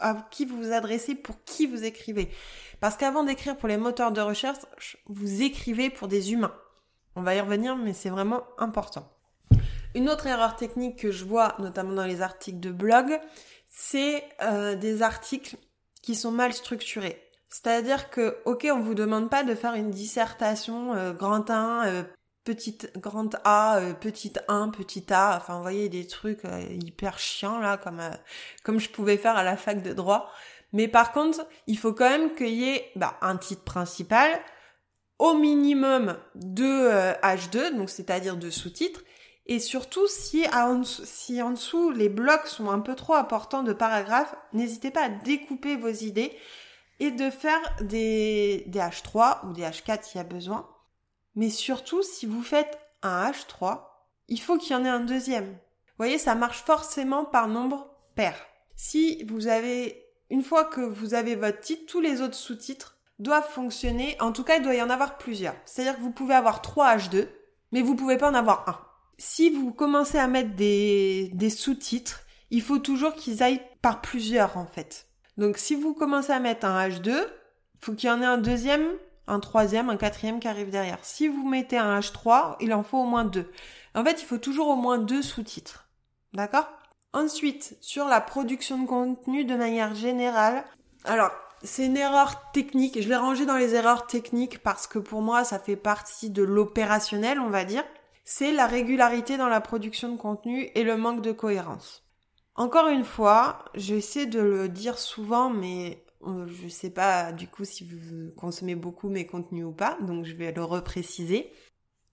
[0.00, 2.28] à qui vous vous adressez, pour qui vous écrivez.
[2.80, 6.52] Parce qu'avant d'écrire pour les moteurs de recherche, vous écrivez pour des humains.
[7.16, 9.08] On va y revenir, mais c'est vraiment important.
[9.94, 13.20] Une autre erreur technique que je vois, notamment dans les articles de blog,
[13.68, 15.56] c'est euh, des articles
[16.02, 17.24] qui sont mal structurés.
[17.54, 22.02] C'est-à-dire que, ok, on vous demande pas de faire une dissertation euh, grand 1, euh,
[22.42, 27.60] petite grande A, euh, petite 1, petit A, enfin vous voyez des trucs hyper chiants
[27.60, 28.02] là, comme
[28.64, 30.32] comme je pouvais faire à la fac de droit.
[30.72, 34.28] Mais par contre, il faut quand même qu'il y ait bah, un titre principal,
[35.24, 39.00] au minimum deux H2, donc c'est-à-dire deux sous-titres,
[39.46, 43.72] et surtout si, en, si en dessous les blocs sont un peu trop importants de
[43.72, 46.36] paragraphes, n'hésitez pas à découper vos idées
[47.00, 50.68] et de faire des, des H3 ou des H4 s'il y a besoin.
[51.36, 53.80] Mais surtout, si vous faites un H3,
[54.28, 55.56] il faut qu'il y en ait un deuxième.
[55.96, 58.36] Voyez, ça marche forcément par nombre pair.
[58.76, 63.48] Si vous avez, une fois que vous avez votre titre, tous les autres sous-titres doivent
[63.48, 64.16] fonctionner.
[64.20, 65.54] En tout cas, il doit y en avoir plusieurs.
[65.64, 67.28] C'est-à-dire que vous pouvez avoir 3 H2,
[67.72, 68.78] mais vous pouvez pas en avoir un.
[69.18, 74.66] Si vous commencez à mettre des, sous-titres, il faut toujours qu'ils aillent par plusieurs, en
[74.66, 75.06] fait.
[75.36, 77.14] Donc si vous commencez à mettre un H2,
[77.80, 78.86] faut qu'il y en ait un deuxième,
[79.26, 80.98] un troisième, un quatrième qui arrive derrière.
[81.02, 83.50] Si vous mettez un H3, il en faut au moins deux.
[83.94, 85.88] En fait, il faut toujours au moins deux sous-titres.
[86.32, 86.68] D'accord?
[87.12, 90.64] Ensuite, sur la production de contenu de manière générale,
[91.04, 91.30] alors
[91.64, 93.00] c'est une erreur technique.
[93.00, 96.42] Je l'ai rangé dans les erreurs techniques parce que pour moi, ça fait partie de
[96.42, 97.84] l'opérationnel, on va dire.
[98.24, 102.04] C'est la régularité dans la production de contenu et le manque de cohérence.
[102.54, 107.64] Encore une fois, j'essaie de le dire souvent, mais euh, je sais pas du coup
[107.64, 111.50] si vous consommez beaucoup mes contenus ou pas, donc je vais le repréciser.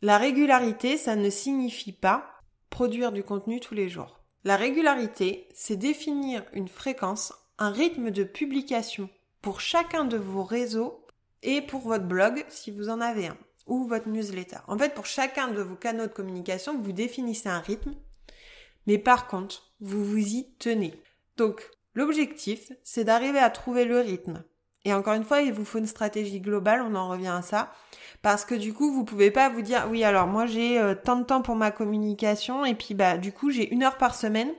[0.02, 2.26] La régularité, ça ne signifie pas
[2.70, 4.22] produire du contenu tous les jours.
[4.44, 9.10] La régularité, c'est définir une fréquence, un rythme de publication
[9.42, 11.06] pour chacun de vos réseaux
[11.44, 14.58] et pour votre blog si vous en avez un ou votre newsletter.
[14.68, 17.94] En fait, pour chacun de vos canaux de communication, vous définissez un rythme
[18.88, 20.94] mais par contre, vous vous y tenez.
[21.38, 24.44] Donc, l'objectif, c'est d'arriver à trouver le rythme.
[24.84, 27.72] Et encore une fois, il vous faut une stratégie globale, on en revient à ça.
[28.24, 31.18] Parce que du coup, vous pouvez pas vous dire, oui, alors moi j'ai euh, tant
[31.18, 34.52] de temps pour ma communication, et puis bah du coup j'ai une heure par semaine,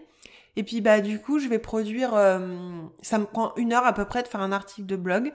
[0.56, 2.40] et puis bah du coup je vais produire, euh,
[3.00, 5.32] ça me prend une heure à peu près de faire un article de blog,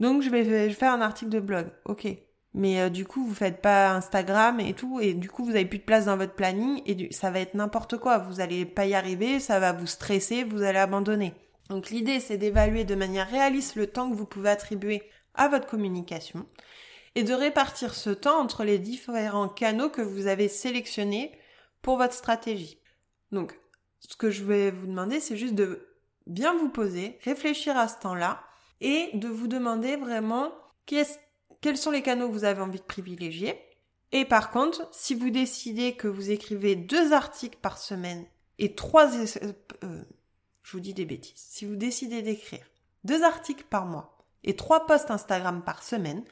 [0.00, 1.66] donc je vais, faire un article de blog.
[1.84, 2.06] Ok,
[2.54, 5.66] mais euh, du coup, vous faites pas Instagram et tout, et du coup, vous avez
[5.66, 8.18] plus de place dans votre planning, et ça va être n'importe quoi.
[8.18, 11.34] Vous allez pas y arriver, ça va vous stresser, vous allez abandonner.
[11.68, 15.02] Donc l'idée, c'est d'évaluer de manière réaliste le temps que vous pouvez attribuer
[15.34, 16.46] à votre communication,
[17.14, 21.32] et de répartir ce temps entre les différents canaux que vous avez sélectionnés
[21.82, 22.80] pour votre stratégie.
[23.32, 23.59] Donc,
[24.00, 25.86] ce que je vais vous demander, c'est juste de
[26.26, 28.42] bien vous poser, réfléchir à ce temps-là,
[28.80, 30.52] et de vous demander vraiment
[30.86, 33.60] quels sont les canaux que vous avez envie de privilégier.
[34.12, 38.24] Et par contre, si vous décidez que vous écrivez deux articles par semaine
[38.58, 39.10] et trois...
[39.14, 40.02] Euh,
[40.62, 41.34] je vous dis des bêtises.
[41.36, 42.64] Si vous décidez d'écrire
[43.04, 46.24] deux articles par mois et trois posts Instagram par semaine,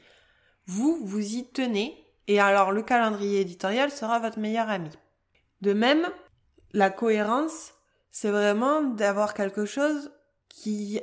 [0.66, 4.90] vous vous y tenez et alors le calendrier éditorial sera votre meilleur ami.
[5.60, 6.08] De même,
[6.72, 7.74] la cohérence,
[8.10, 10.10] c'est vraiment d'avoir quelque chose
[10.48, 11.00] qui,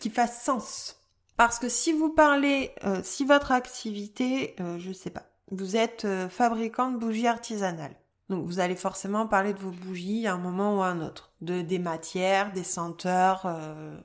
[0.00, 0.96] qui fasse sens.
[1.36, 6.04] Parce que si vous parlez, euh, si votre activité, euh, je sais pas, vous êtes
[6.04, 7.94] euh, fabricant de bougies artisanales.
[8.28, 11.32] Donc vous allez forcément parler de vos bougies à un moment ou à un autre,
[11.40, 13.96] de des matières, des senteurs, euh,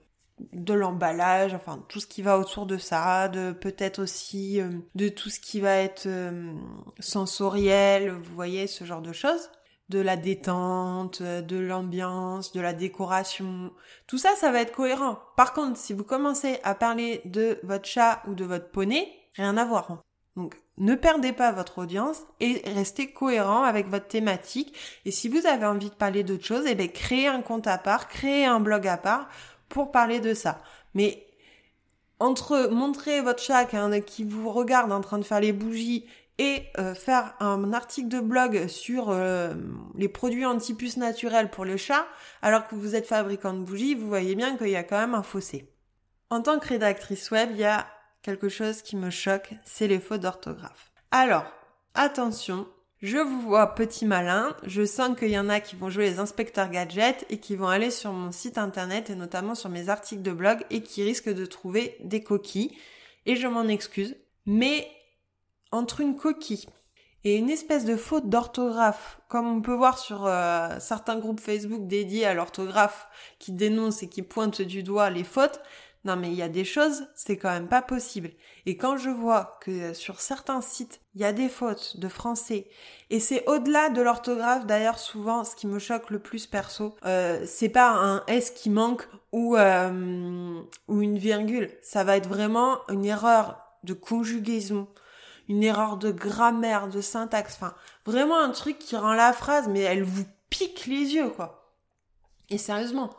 [0.54, 4.60] de l'emballage, enfin tout ce qui va autour de ça, de peut-être aussi
[4.96, 6.08] de tout ce qui va être
[7.00, 9.50] sensoriel, vous voyez ce genre de choses
[9.94, 13.72] de la détente, de l'ambiance, de la décoration.
[14.08, 15.20] Tout ça, ça va être cohérent.
[15.38, 19.56] Par contre, si vous commencez à parler de votre chat ou de votre poney, rien
[19.56, 20.02] à voir.
[20.36, 24.76] Donc, ne perdez pas votre audience et restez cohérent avec votre thématique.
[25.06, 27.78] Et si vous avez envie de parler d'autre chose, eh bien, créez un compte à
[27.78, 29.30] part, créez un blog à part
[29.70, 30.60] pour parler de ça.
[30.96, 31.28] Mais
[32.20, 33.66] entre montrer votre chat
[34.06, 36.06] qui vous regarde en train de faire les bougies
[36.40, 39.54] et euh, faire un article de blog sur euh,
[39.96, 42.08] les produits anti-puces naturels pour le chat,
[42.42, 45.14] alors que vous êtes fabricant de bougies, vous voyez bien qu'il y a quand même
[45.14, 45.70] un fossé.
[46.30, 47.88] En tant que rédactrice web, il y a
[48.24, 50.92] quelque chose qui me choque, c'est les fautes d'orthographe.
[51.12, 51.46] Alors,
[51.94, 52.68] attention,
[53.04, 56.20] je vous vois petit malin, je sens qu'il y en a qui vont jouer les
[56.20, 60.24] inspecteurs gadgets et qui vont aller sur mon site internet et notamment sur mes articles
[60.24, 62.76] de blog et qui risquent de trouver des coquilles.
[63.26, 64.16] Et je m'en excuse.
[64.46, 64.88] Mais
[65.74, 66.68] entre une coquille
[67.24, 71.88] et une espèce de faute d'orthographe, comme on peut voir sur euh, certains groupes Facebook
[71.88, 73.08] dédiés à l'orthographe
[73.40, 75.62] qui dénoncent et qui pointent du doigt les fautes,
[76.06, 78.32] non mais il y a des choses, c'est quand même pas possible.
[78.66, 82.68] Et quand je vois que sur certains sites, il y a des fautes de français,
[83.10, 87.42] et c'est au-delà de l'orthographe, d'ailleurs souvent ce qui me choque le plus perso, euh,
[87.46, 92.80] c'est pas un S qui manque ou, euh, ou une virgule, ça va être vraiment
[92.90, 94.88] une erreur de conjugaison,
[95.50, 97.74] une erreur de grammaire, de syntaxe, enfin
[98.06, 101.74] vraiment un truc qui rend la phrase, mais elle vous pique les yeux quoi.
[102.50, 103.12] Et sérieusement,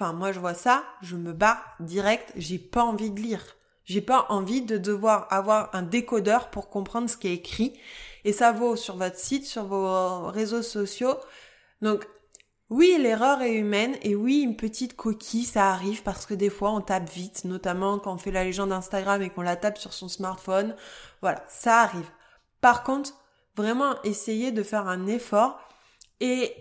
[0.00, 3.44] Enfin, moi, je vois ça, je me bats direct, j'ai pas envie de lire.
[3.84, 7.78] J'ai pas envie de devoir avoir un décodeur pour comprendre ce qui est écrit.
[8.24, 11.16] Et ça vaut sur votre site, sur vos réseaux sociaux.
[11.82, 12.06] Donc,
[12.70, 16.70] oui, l'erreur est humaine et oui, une petite coquille, ça arrive parce que des fois
[16.70, 19.92] on tape vite, notamment quand on fait la légende d'Instagram et qu'on la tape sur
[19.92, 20.76] son smartphone.
[21.20, 22.08] Voilà, ça arrive.
[22.60, 23.12] Par contre,
[23.56, 25.58] vraiment essayez de faire un effort
[26.20, 26.54] et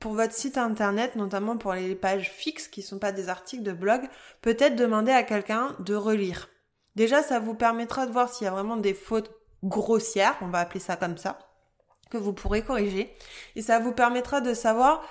[0.00, 3.62] pour votre site internet, notamment pour les pages fixes qui ne sont pas des articles
[3.62, 4.08] de blog,
[4.40, 6.48] peut-être demander à quelqu'un de relire.
[6.94, 9.30] Déjà, ça vous permettra de voir s'il y a vraiment des fautes
[9.62, 11.38] grossières, on va appeler ça comme ça,
[12.10, 13.12] que vous pourrez corriger.
[13.56, 15.02] Et ça vous permettra de savoir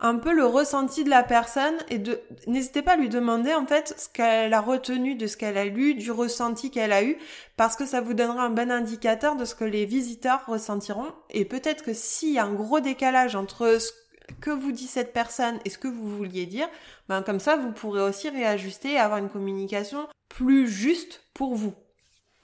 [0.00, 3.66] un peu le ressenti de la personne et de n'hésitez pas à lui demander en
[3.66, 7.16] fait ce qu'elle a retenu de ce qu'elle a lu, du ressenti qu'elle a eu
[7.56, 11.44] parce que ça vous donnera un bon indicateur de ce que les visiteurs ressentiront et
[11.44, 13.92] peut-être que s'il y a un gros décalage entre ce
[14.40, 16.68] que vous dit cette personne et ce que vous vouliez dire,
[17.08, 21.74] ben comme ça vous pourrez aussi réajuster et avoir une communication plus juste pour vous.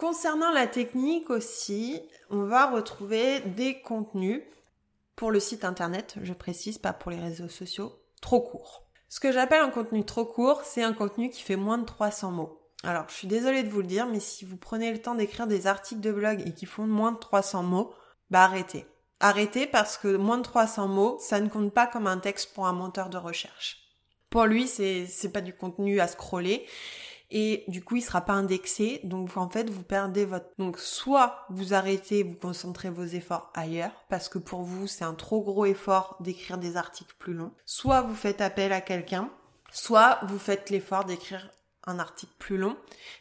[0.01, 4.41] Concernant la technique aussi, on va retrouver des contenus
[5.15, 8.87] pour le site internet, je précise, pas pour les réseaux sociaux, trop courts.
[9.11, 12.31] Ce que j'appelle un contenu trop court, c'est un contenu qui fait moins de 300
[12.31, 12.63] mots.
[12.83, 15.47] Alors, je suis désolée de vous le dire, mais si vous prenez le temps d'écrire
[15.47, 17.93] des articles de blog et qui font moins de 300 mots,
[18.31, 18.87] bah arrêtez.
[19.21, 22.67] Arrêtez parce que moins de 300 mots, ça ne compte pas comme un texte pour
[22.67, 23.77] un moteur de recherche.
[24.31, 26.67] Pour lui, c'est pas du contenu à scroller.
[27.31, 29.01] Et du coup, il sera pas indexé.
[29.05, 34.05] Donc, en fait, vous perdez votre, donc, soit vous arrêtez, vous concentrez vos efforts ailleurs,
[34.09, 37.53] parce que pour vous, c'est un trop gros effort d'écrire des articles plus longs.
[37.65, 39.31] Soit vous faites appel à quelqu'un,
[39.73, 41.51] soit vous faites l'effort d'écrire
[41.87, 42.77] un article plus long.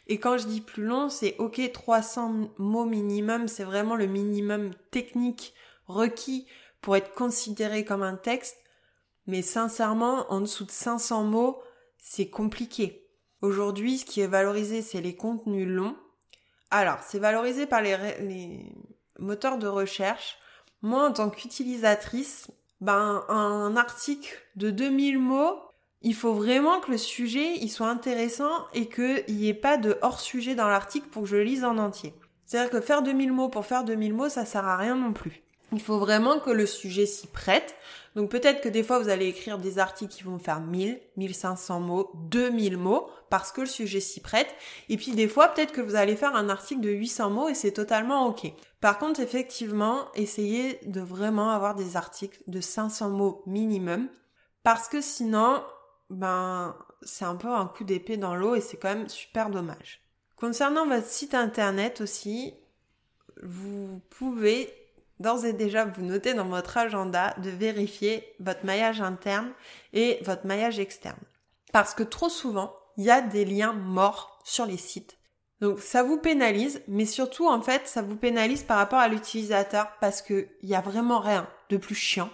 [0.06, 4.72] Et quand je dis plus long, c'est ok 300 mots minimum, c'est vraiment le minimum
[4.90, 5.54] technique
[5.86, 6.46] requis
[6.80, 8.56] pour être considéré comme un texte,
[9.26, 11.62] mais sincèrement, en dessous de 500 mots,
[11.98, 12.99] c'est compliqué.
[13.42, 15.96] Aujourd'hui, ce qui est valorisé, c'est les contenus longs.
[16.70, 17.96] Alors, c'est valorisé par les,
[19.18, 20.38] moteurs de recherche.
[20.82, 22.50] Moi, en tant qu'utilisatrice,
[22.80, 25.58] ben, un article de 2000 mots,
[26.02, 29.98] il faut vraiment que le sujet, il soit intéressant et qu'il n'y ait pas de
[30.00, 32.14] hors-sujet dans l'article pour que je le lise en entier.
[32.46, 35.42] C'est-à-dire que faire 2000 mots pour faire 2000 mots, ça sert à rien non plus.
[35.72, 37.76] Il faut vraiment que le sujet s'y prête.
[38.16, 41.80] Donc peut-être que des fois vous allez écrire des articles qui vont faire 1000, 1500
[41.80, 44.52] mots, 2000 mots parce que le sujet s'y prête.
[44.88, 47.54] Et puis des fois peut-être que vous allez faire un article de 800 mots et
[47.54, 48.52] c'est totalement ok.
[48.80, 54.08] Par contre effectivement, essayez de vraiment avoir des articles de 500 mots minimum
[54.64, 55.62] parce que sinon,
[56.10, 60.02] ben c'est un peu un coup d'épée dans l'eau et c'est quand même super dommage.
[60.36, 62.54] Concernant votre site internet aussi,
[63.42, 64.79] vous pouvez
[65.20, 69.52] d'ores et déjà vous notez dans votre agenda de vérifier votre maillage interne
[69.92, 71.18] et votre maillage externe.
[71.72, 75.16] Parce que trop souvent, il y a des liens morts sur les sites.
[75.60, 79.92] Donc ça vous pénalise, mais surtout en fait, ça vous pénalise par rapport à l'utilisateur
[80.00, 82.30] parce qu'il n'y a vraiment rien de plus chiant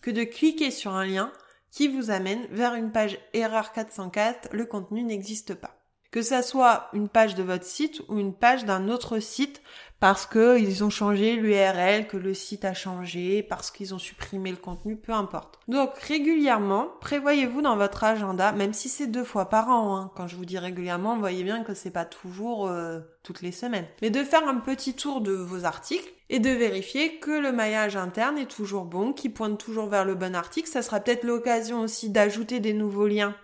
[0.00, 1.32] que de cliquer sur un lien
[1.70, 5.76] qui vous amène vers une page erreur 404, le contenu n'existe pas.
[6.10, 9.62] Que ça soit une page de votre site ou une page d'un autre site
[10.00, 14.56] parce qu'ils ont changé l'URL, que le site a changé, parce qu'ils ont supprimé le
[14.56, 15.58] contenu, peu importe.
[15.68, 19.96] Donc régulièrement, prévoyez-vous dans votre agenda, même si c'est deux fois par an.
[19.96, 20.10] Hein.
[20.16, 23.86] Quand je vous dis régulièrement, voyez bien que c'est pas toujours euh, toutes les semaines.
[24.00, 27.96] Mais de faire un petit tour de vos articles et de vérifier que le maillage
[27.96, 30.68] interne est toujours bon, qui pointe toujours vers le bon article.
[30.68, 33.34] Ça sera peut-être l'occasion aussi d'ajouter des nouveaux liens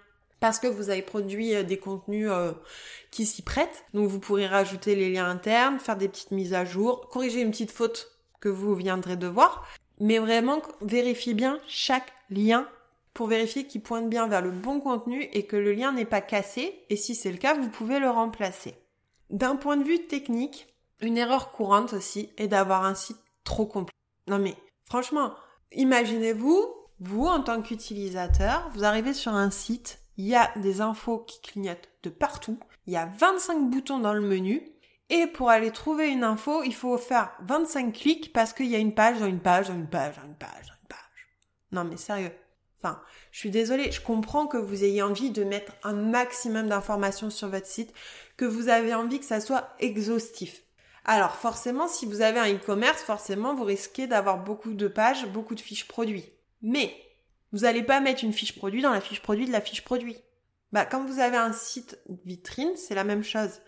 [0.46, 2.52] parce que vous avez produit euh, des contenus euh,
[3.10, 3.84] qui s'y prêtent.
[3.94, 7.50] Donc vous pourrez rajouter les liens internes, faire des petites mises à jour, corriger une
[7.50, 9.66] petite faute que vous viendrez de voir.
[9.98, 12.68] Mais vraiment, vérifiez bien chaque lien
[13.12, 16.20] pour vérifier qu'il pointe bien vers le bon contenu et que le lien n'est pas
[16.20, 16.84] cassé.
[16.90, 18.76] Et si c'est le cas, vous pouvez le remplacer.
[19.30, 20.68] D'un point de vue technique,
[21.00, 23.96] une erreur courante aussi est d'avoir un site trop complet.
[24.28, 25.32] Non mais franchement,
[25.72, 26.66] imaginez-vous,
[27.00, 31.40] vous en tant qu'utilisateur, vous arrivez sur un site, il y a des infos qui
[31.40, 34.62] clignotent de partout, il y a 25 boutons dans le menu,
[35.08, 38.78] et pour aller trouver une info, il faut faire 25 clics parce qu'il y a
[38.78, 41.28] une page dans une page dans une page dans une page dans une page.
[41.70, 42.32] Non mais sérieux.
[42.78, 43.00] Enfin,
[43.30, 47.48] je suis désolée, je comprends que vous ayez envie de mettre un maximum d'informations sur
[47.48, 47.94] votre site,
[48.36, 50.62] que vous avez envie que ça soit exhaustif.
[51.04, 55.54] Alors forcément, si vous avez un e-commerce, forcément, vous risquez d'avoir beaucoup de pages, beaucoup
[55.54, 56.28] de fiches produits.
[56.62, 56.92] Mais
[57.52, 60.16] vous n'allez pas mettre une fiche produit dans la fiche produit de la fiche produit.
[60.72, 63.60] Bah, quand vous avez un site vitrine, c'est la même chose.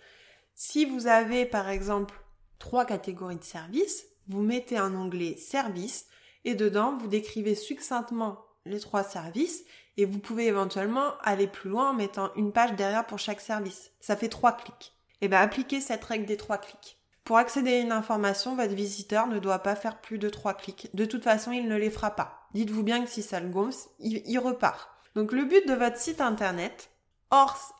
[0.54, 2.20] Si vous avez, par exemple,
[2.58, 6.06] trois catégories de services, vous mettez un onglet service
[6.44, 9.64] et dedans, vous décrivez succinctement les trois services
[9.96, 13.92] et vous pouvez éventuellement aller plus loin en mettant une page derrière pour chaque service.
[14.00, 14.94] Ça fait trois clics.
[15.20, 16.97] Et eh bien, appliquez cette règle des trois clics.
[17.28, 20.88] Pour accéder à une information, votre visiteur ne doit pas faire plus de trois clics.
[20.94, 22.48] De toute façon, il ne les fera pas.
[22.54, 24.88] Dites-vous bien que si ça le gonfle, il, repart.
[25.14, 26.88] Donc le but de votre site internet,
[27.30, 27.78] hors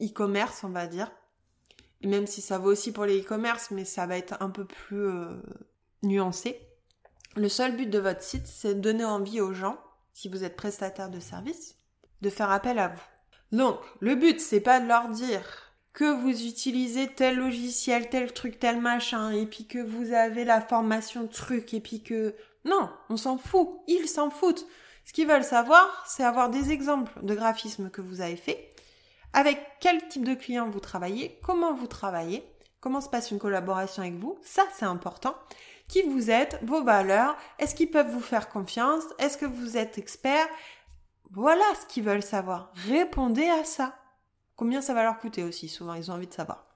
[0.00, 1.10] e-commerce, on va dire,
[2.04, 5.10] même si ça vaut aussi pour les e-commerce, mais ça va être un peu plus
[5.10, 5.42] euh,
[6.02, 6.58] nuancé,
[7.36, 9.78] le seul but de votre site, c'est de donner envie aux gens,
[10.14, 11.76] si vous êtes prestataire de service,
[12.22, 13.02] de faire appel à vous.
[13.52, 15.65] Donc, le but, c'est pas de leur dire
[15.96, 20.60] que vous utilisez tel logiciel, tel truc, tel machin, et puis que vous avez la
[20.60, 22.34] formation truc, et puis que...
[22.66, 24.66] Non, on s'en fout, ils s'en foutent.
[25.06, 28.74] Ce qu'ils veulent savoir, c'est avoir des exemples de graphismes que vous avez fait,
[29.32, 32.44] avec quel type de client vous travaillez, comment vous travaillez,
[32.80, 35.34] comment se passe une collaboration avec vous, ça c'est important,
[35.88, 39.96] qui vous êtes, vos valeurs, est-ce qu'ils peuvent vous faire confiance, est-ce que vous êtes
[39.96, 40.46] expert,
[41.30, 42.70] voilà ce qu'ils veulent savoir.
[42.86, 43.94] Répondez à ça.
[44.56, 46.66] Combien ça va leur coûter aussi, souvent, ils ont envie de savoir.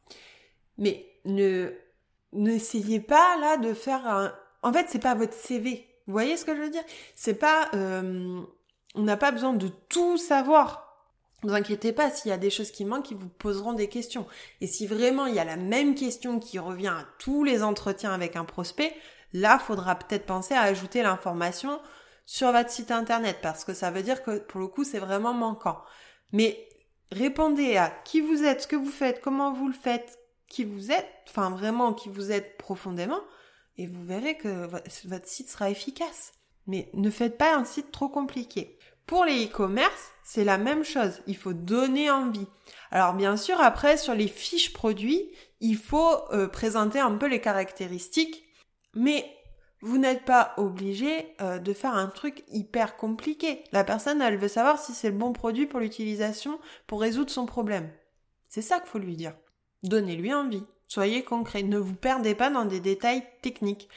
[0.79, 1.73] Mais ne,
[2.33, 4.33] n'essayez pas là de faire un...
[4.63, 5.87] En fait, c'est pas votre CV.
[6.07, 6.85] Vous voyez ce que je veux dire?
[7.15, 7.71] C'est pas...
[7.75, 8.41] Euh,
[8.95, 10.91] on n'a pas besoin de tout savoir.
[11.43, 13.89] Ne vous inquiétez pas, s'il y a des choses qui manquent, ils vous poseront des
[13.89, 14.27] questions.
[14.61, 18.13] Et si vraiment il y a la même question qui revient à tous les entretiens
[18.13, 18.95] avec un prospect,
[19.33, 21.81] là, faudra peut-être penser à ajouter l'information
[22.27, 25.33] sur votre site internet parce que ça veut dire que pour le coup, c'est vraiment
[25.33, 25.81] manquant.
[26.33, 26.69] Mais
[27.13, 30.91] répondez à qui vous êtes, ce que vous faites, comment vous le faites, qui vous
[30.91, 33.21] êtes, enfin vraiment qui vous êtes profondément,
[33.77, 34.69] et vous verrez que
[35.07, 36.33] votre site sera efficace.
[36.67, 38.79] Mais ne faites pas un site trop compliqué.
[39.07, 41.21] Pour les e-commerce, c'est la même chose.
[41.27, 42.47] Il faut donner envie.
[42.91, 45.31] Alors bien sûr, après, sur les fiches produits,
[45.61, 48.45] il faut euh, présenter un peu les caractéristiques,
[48.95, 49.25] mais
[49.83, 53.65] vous n'êtes pas obligé euh, de faire un truc hyper compliqué.
[53.73, 57.47] La personne, elle veut savoir si c'est le bon produit pour l'utilisation, pour résoudre son
[57.47, 57.91] problème.
[58.49, 59.35] C'est ça qu'il faut lui dire.
[59.83, 60.65] Donnez-lui envie.
[60.87, 61.63] Soyez concret.
[61.63, 63.89] Ne vous perdez pas dans des détails techniques.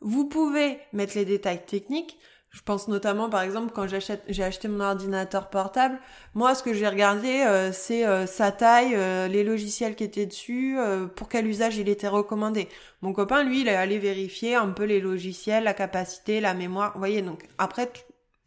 [0.00, 2.18] Vous pouvez mettre les détails techniques,
[2.54, 5.98] je pense notamment, par exemple, quand j'ai acheté mon ordinateur portable,
[6.34, 10.24] moi, ce que j'ai regardé, euh, c'est euh, sa taille, euh, les logiciels qui étaient
[10.24, 10.78] dessus,
[11.16, 12.68] pour quel usage il était recommandé.
[13.02, 16.92] Mon copain, lui, il est allé vérifier un peu les logiciels, la capacité, la mémoire.
[16.92, 17.90] Vous voyez, donc après,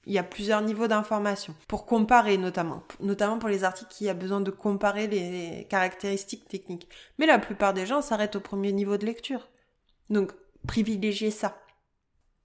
[0.06, 4.14] il y a plusieurs niveaux d'information pour comparer notamment, notamment pour les articles qui a
[4.14, 6.88] besoin de comparer les caractéristiques techniques.
[7.20, 9.50] Mais la plupart des gens s'arrêtent au premier niveau de lecture.
[10.10, 10.32] Donc,
[10.66, 11.58] privilégiez ça.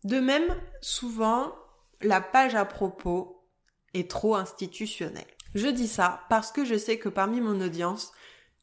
[0.05, 1.53] De même, souvent,
[2.01, 3.45] la page à propos
[3.95, 5.25] est trop institutionnelle.
[5.55, 8.13] Je dis ça parce que je sais que parmi mon audience,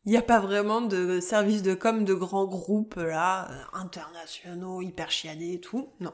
[0.06, 4.82] il n'y a pas vraiment de services de com de grands groupes là, euh, internationaux,
[4.82, 5.90] hyper chiadés et tout.
[6.00, 6.14] Non.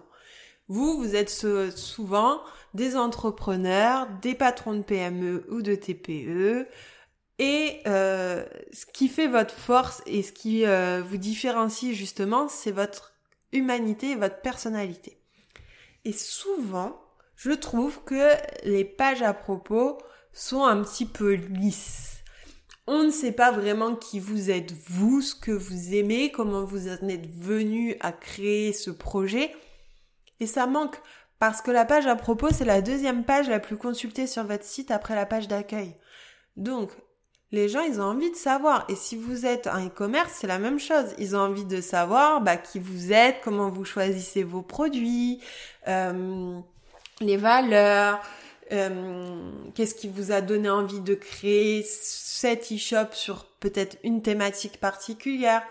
[0.68, 2.42] Vous, vous êtes souvent
[2.74, 6.68] des entrepreneurs, des patrons de PME ou de TPE.
[7.38, 12.72] Et euh, ce qui fait votre force et ce qui euh, vous différencie justement, c'est
[12.72, 13.15] votre
[13.56, 15.20] humanité et votre personnalité.
[16.04, 17.02] Et souvent,
[17.36, 18.30] je trouve que
[18.64, 19.98] les pages à propos
[20.32, 22.24] sont un petit peu lisses.
[22.88, 26.88] On ne sait pas vraiment qui vous êtes vous, ce que vous aimez, comment vous
[26.88, 29.52] en êtes venu à créer ce projet.
[30.40, 31.02] Et ça manque
[31.40, 34.64] parce que la page à propos, c'est la deuxième page la plus consultée sur votre
[34.64, 35.96] site après la page d'accueil.
[36.56, 36.92] Donc,
[37.56, 38.86] les gens, ils ont envie de savoir.
[38.90, 41.16] Et si vous êtes un e-commerce, c'est la même chose.
[41.18, 45.40] Ils ont envie de savoir bah, qui vous êtes, comment vous choisissez vos produits,
[45.88, 46.60] euh,
[47.22, 48.22] les valeurs,
[48.74, 54.80] euh, qu'est-ce qui vous a donné envie de créer cet e-shop sur peut-être une thématique
[54.82, 55.64] particulière.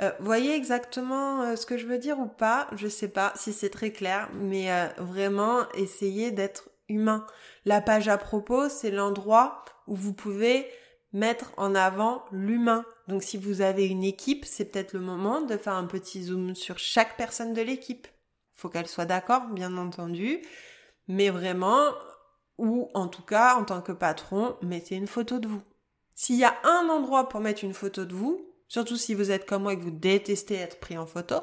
[0.00, 3.68] Euh, voyez exactement ce que je veux dire ou pas Je sais pas si c'est
[3.70, 7.26] très clair, mais vraiment essayez d'être humain.
[7.66, 10.66] La page à propos, c'est l'endroit où vous pouvez
[11.12, 12.84] mettre en avant l'humain.
[13.06, 16.54] Donc si vous avez une équipe, c'est peut-être le moment de faire un petit zoom
[16.54, 18.06] sur chaque personne de l'équipe.
[18.54, 20.42] Faut qu'elle soit d'accord, bien entendu,
[21.06, 21.92] mais vraiment,
[22.58, 25.62] ou en tout cas, en tant que patron, mettez une photo de vous.
[26.14, 29.46] S'il y a un endroit pour mettre une photo de vous, surtout si vous êtes
[29.46, 31.36] comme moi et que vous détestez être pris en photo,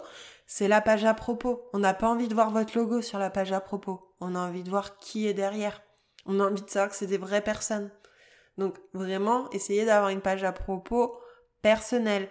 [0.45, 1.69] c'est la page à propos.
[1.73, 4.13] On n'a pas envie de voir votre logo sur la page à propos.
[4.19, 5.81] On a envie de voir qui est derrière.
[6.25, 7.89] On a envie de savoir que c'est des vraies personnes.
[8.57, 11.17] Donc vraiment, essayez d'avoir une page à propos
[11.61, 12.29] personnelle.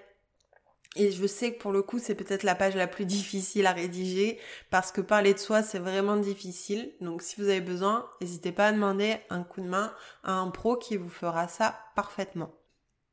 [0.96, 3.72] Et je sais que pour le coup, c'est peut-être la page la plus difficile à
[3.72, 4.38] rédiger
[4.70, 6.92] parce que parler de soi, c'est vraiment difficile.
[7.00, 10.50] Donc si vous avez besoin, n'hésitez pas à demander un coup de main à un
[10.50, 12.52] pro qui vous fera ça parfaitement.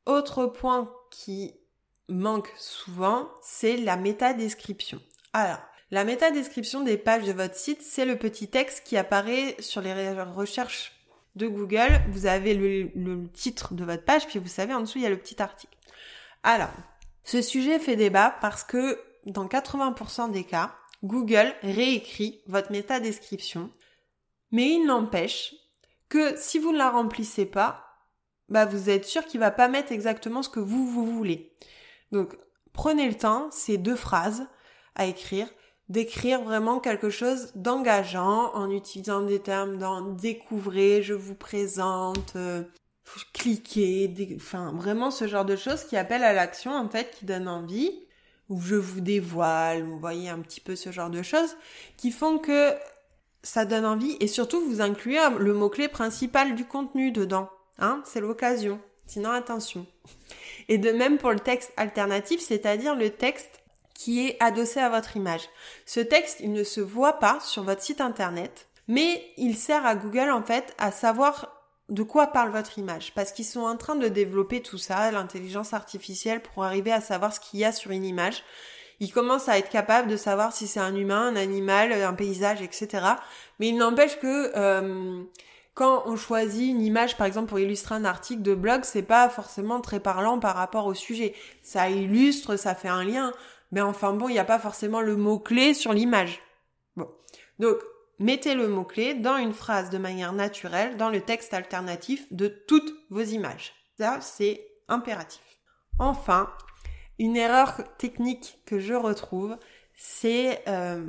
[0.06, 1.54] Autre point qui
[2.08, 5.00] manque souvent, c'est la métadescription.
[5.32, 5.60] Alors,
[5.90, 10.10] la métadescription des pages de votre site, c'est le petit texte qui apparaît sur les
[10.22, 11.01] recherches
[11.36, 12.00] de Google.
[12.10, 15.10] Vous avez le, titre de votre page, puis vous savez, en dessous, il y a
[15.10, 15.76] le petit article.
[16.42, 16.72] Alors,
[17.24, 20.74] ce sujet fait débat parce que dans 80% des cas,
[21.04, 23.70] Google réécrit votre métadescription,
[24.50, 25.54] mais il n'empêche
[26.08, 27.86] que si vous ne la remplissez pas,
[28.48, 31.56] bah vous êtes sûr qu'il va pas mettre exactement ce que vous vous voulez.
[32.10, 32.36] Donc
[32.72, 34.46] prenez le temps, ces deux phrases
[34.94, 35.48] à écrire,
[35.92, 42.62] d'écrire vraiment quelque chose d'engageant en utilisant des termes dans découvrez, je vous présente, euh,
[43.34, 47.46] cliquer, enfin vraiment ce genre de choses qui appellent à l'action en fait, qui donnent
[47.46, 47.90] envie,
[48.48, 51.56] ou je vous dévoile, vous voyez un petit peu ce genre de choses,
[51.98, 52.70] qui font que
[53.42, 57.50] ça donne envie et surtout vous incluez le mot-clé principal du contenu dedans.
[57.78, 58.80] Hein, c'est l'occasion.
[59.06, 59.86] Sinon attention.
[60.68, 63.61] Et de même pour le texte alternatif, c'est-à-dire le texte
[64.02, 65.48] qui est adossé à votre image.
[65.86, 69.94] Ce texte, il ne se voit pas sur votre site internet, mais il sert à
[69.94, 73.94] Google en fait à savoir de quoi parle votre image Parce qu'ils sont en train
[73.94, 77.92] de développer tout ça, l'intelligence artificielle, pour arriver à savoir ce qu'il y a sur
[77.92, 78.42] une image.
[78.98, 82.60] Ils commencent à être capables de savoir si c'est un humain, un animal, un paysage,
[82.60, 83.06] etc.
[83.60, 85.22] Mais il n'empêche que euh,
[85.74, 89.28] quand on choisit une image, par exemple, pour illustrer un article de blog, c'est pas
[89.28, 91.34] forcément très parlant par rapport au sujet.
[91.62, 93.32] Ça illustre, ça fait un lien.
[93.72, 96.40] Mais enfin bon, il n'y a pas forcément le mot-clé sur l'image.
[96.96, 97.08] Bon.
[97.58, 97.78] Donc,
[98.22, 102.94] Mettez le mot-clé dans une phrase de manière naturelle dans le texte alternatif de toutes
[103.10, 103.74] vos images.
[103.98, 105.42] Ça, c'est impératif.
[105.98, 106.48] Enfin,
[107.18, 109.56] une erreur technique que je retrouve,
[109.96, 111.04] c'est euh,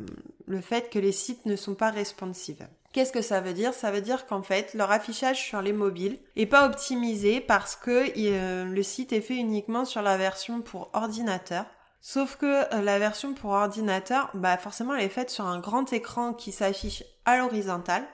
[0.47, 2.67] le fait que les sites ne sont pas responsives.
[2.93, 3.75] Qu'est-ce que ça veut dire?
[3.75, 8.11] Ça veut dire qu'en fait, leur affichage sur les mobiles est pas optimisé parce que
[8.17, 11.65] euh, le site est fait uniquement sur la version pour ordinateur.
[12.05, 15.93] Sauf que euh, la version pour ordinateur, bah forcément elle est faite sur un grand
[15.93, 18.05] écran qui s'affiche à l'horizontale,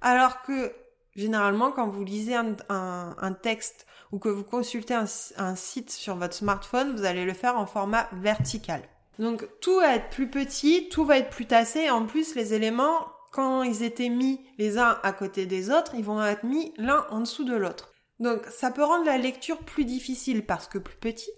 [0.00, 0.72] alors que
[1.14, 5.04] généralement quand vous lisez un, texte ou que vous consultez un,
[5.36, 8.82] un, site sur votre smartphone, vous allez le faire en format vertical.
[9.20, 13.06] Donc tout va être plus petit, tout va être plus tassé, en plus les éléments,
[13.30, 17.06] quand ils étaient mis les uns à côté des autres, ils vont être mis l'un
[17.10, 17.92] en dessous de l'autre.
[18.18, 21.30] Donc ça peut rendre la lecture plus difficile parce que plus petit,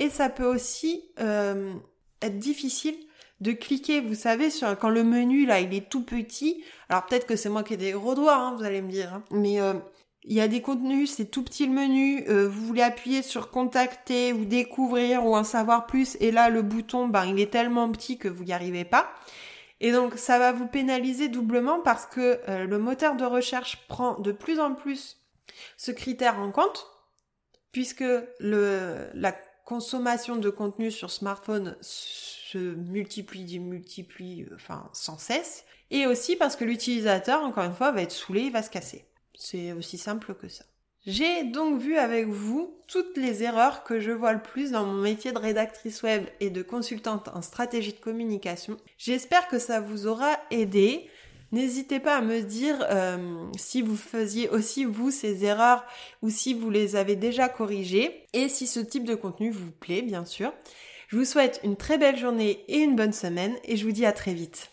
[0.00, 1.74] et ça peut aussi euh,
[2.22, 2.96] être difficile
[3.40, 4.48] de cliquer, vous savez,
[4.80, 6.64] quand le menu là il est tout petit.
[6.88, 9.14] Alors peut-être que c'est moi qui ai des gros doigts, hein, vous allez me dire.
[9.14, 9.24] Hein.
[9.30, 9.74] Mais euh,
[10.24, 12.24] il y a des contenus, c'est tout petit le menu.
[12.28, 16.62] Euh, vous voulez appuyer sur contacter ou découvrir ou en savoir plus, et là le
[16.62, 19.12] bouton, ben il est tellement petit que vous n'y arrivez pas.
[19.80, 24.32] Et donc ça va vous pénaliser doublement parce que le moteur de recherche prend de
[24.32, 25.18] plus en plus
[25.78, 26.86] ce critère en compte,
[27.72, 28.04] puisque
[28.40, 29.32] la
[29.70, 36.56] consommation de contenu sur smartphone se multiplie, multiplie, euh, enfin sans cesse, et aussi parce
[36.56, 39.04] que l'utilisateur, encore une fois, va être saoulé, il va se casser.
[39.38, 40.64] C'est aussi simple que ça.
[41.06, 45.00] J'ai donc vu avec vous toutes les erreurs que je vois le plus dans mon
[45.00, 48.76] métier de rédactrice web et de consultante en stratégie de communication.
[48.98, 51.08] J'espère que ça vous aura aidé.
[51.52, 55.84] N'hésitez pas à me dire euh, si vous faisiez aussi vous ces erreurs
[56.22, 60.02] ou si vous les avez déjà corrigées et si ce type de contenu vous plaît
[60.02, 60.52] bien sûr.
[61.08, 64.06] Je vous souhaite une très belle journée et une bonne semaine et je vous dis
[64.06, 64.68] à très vite.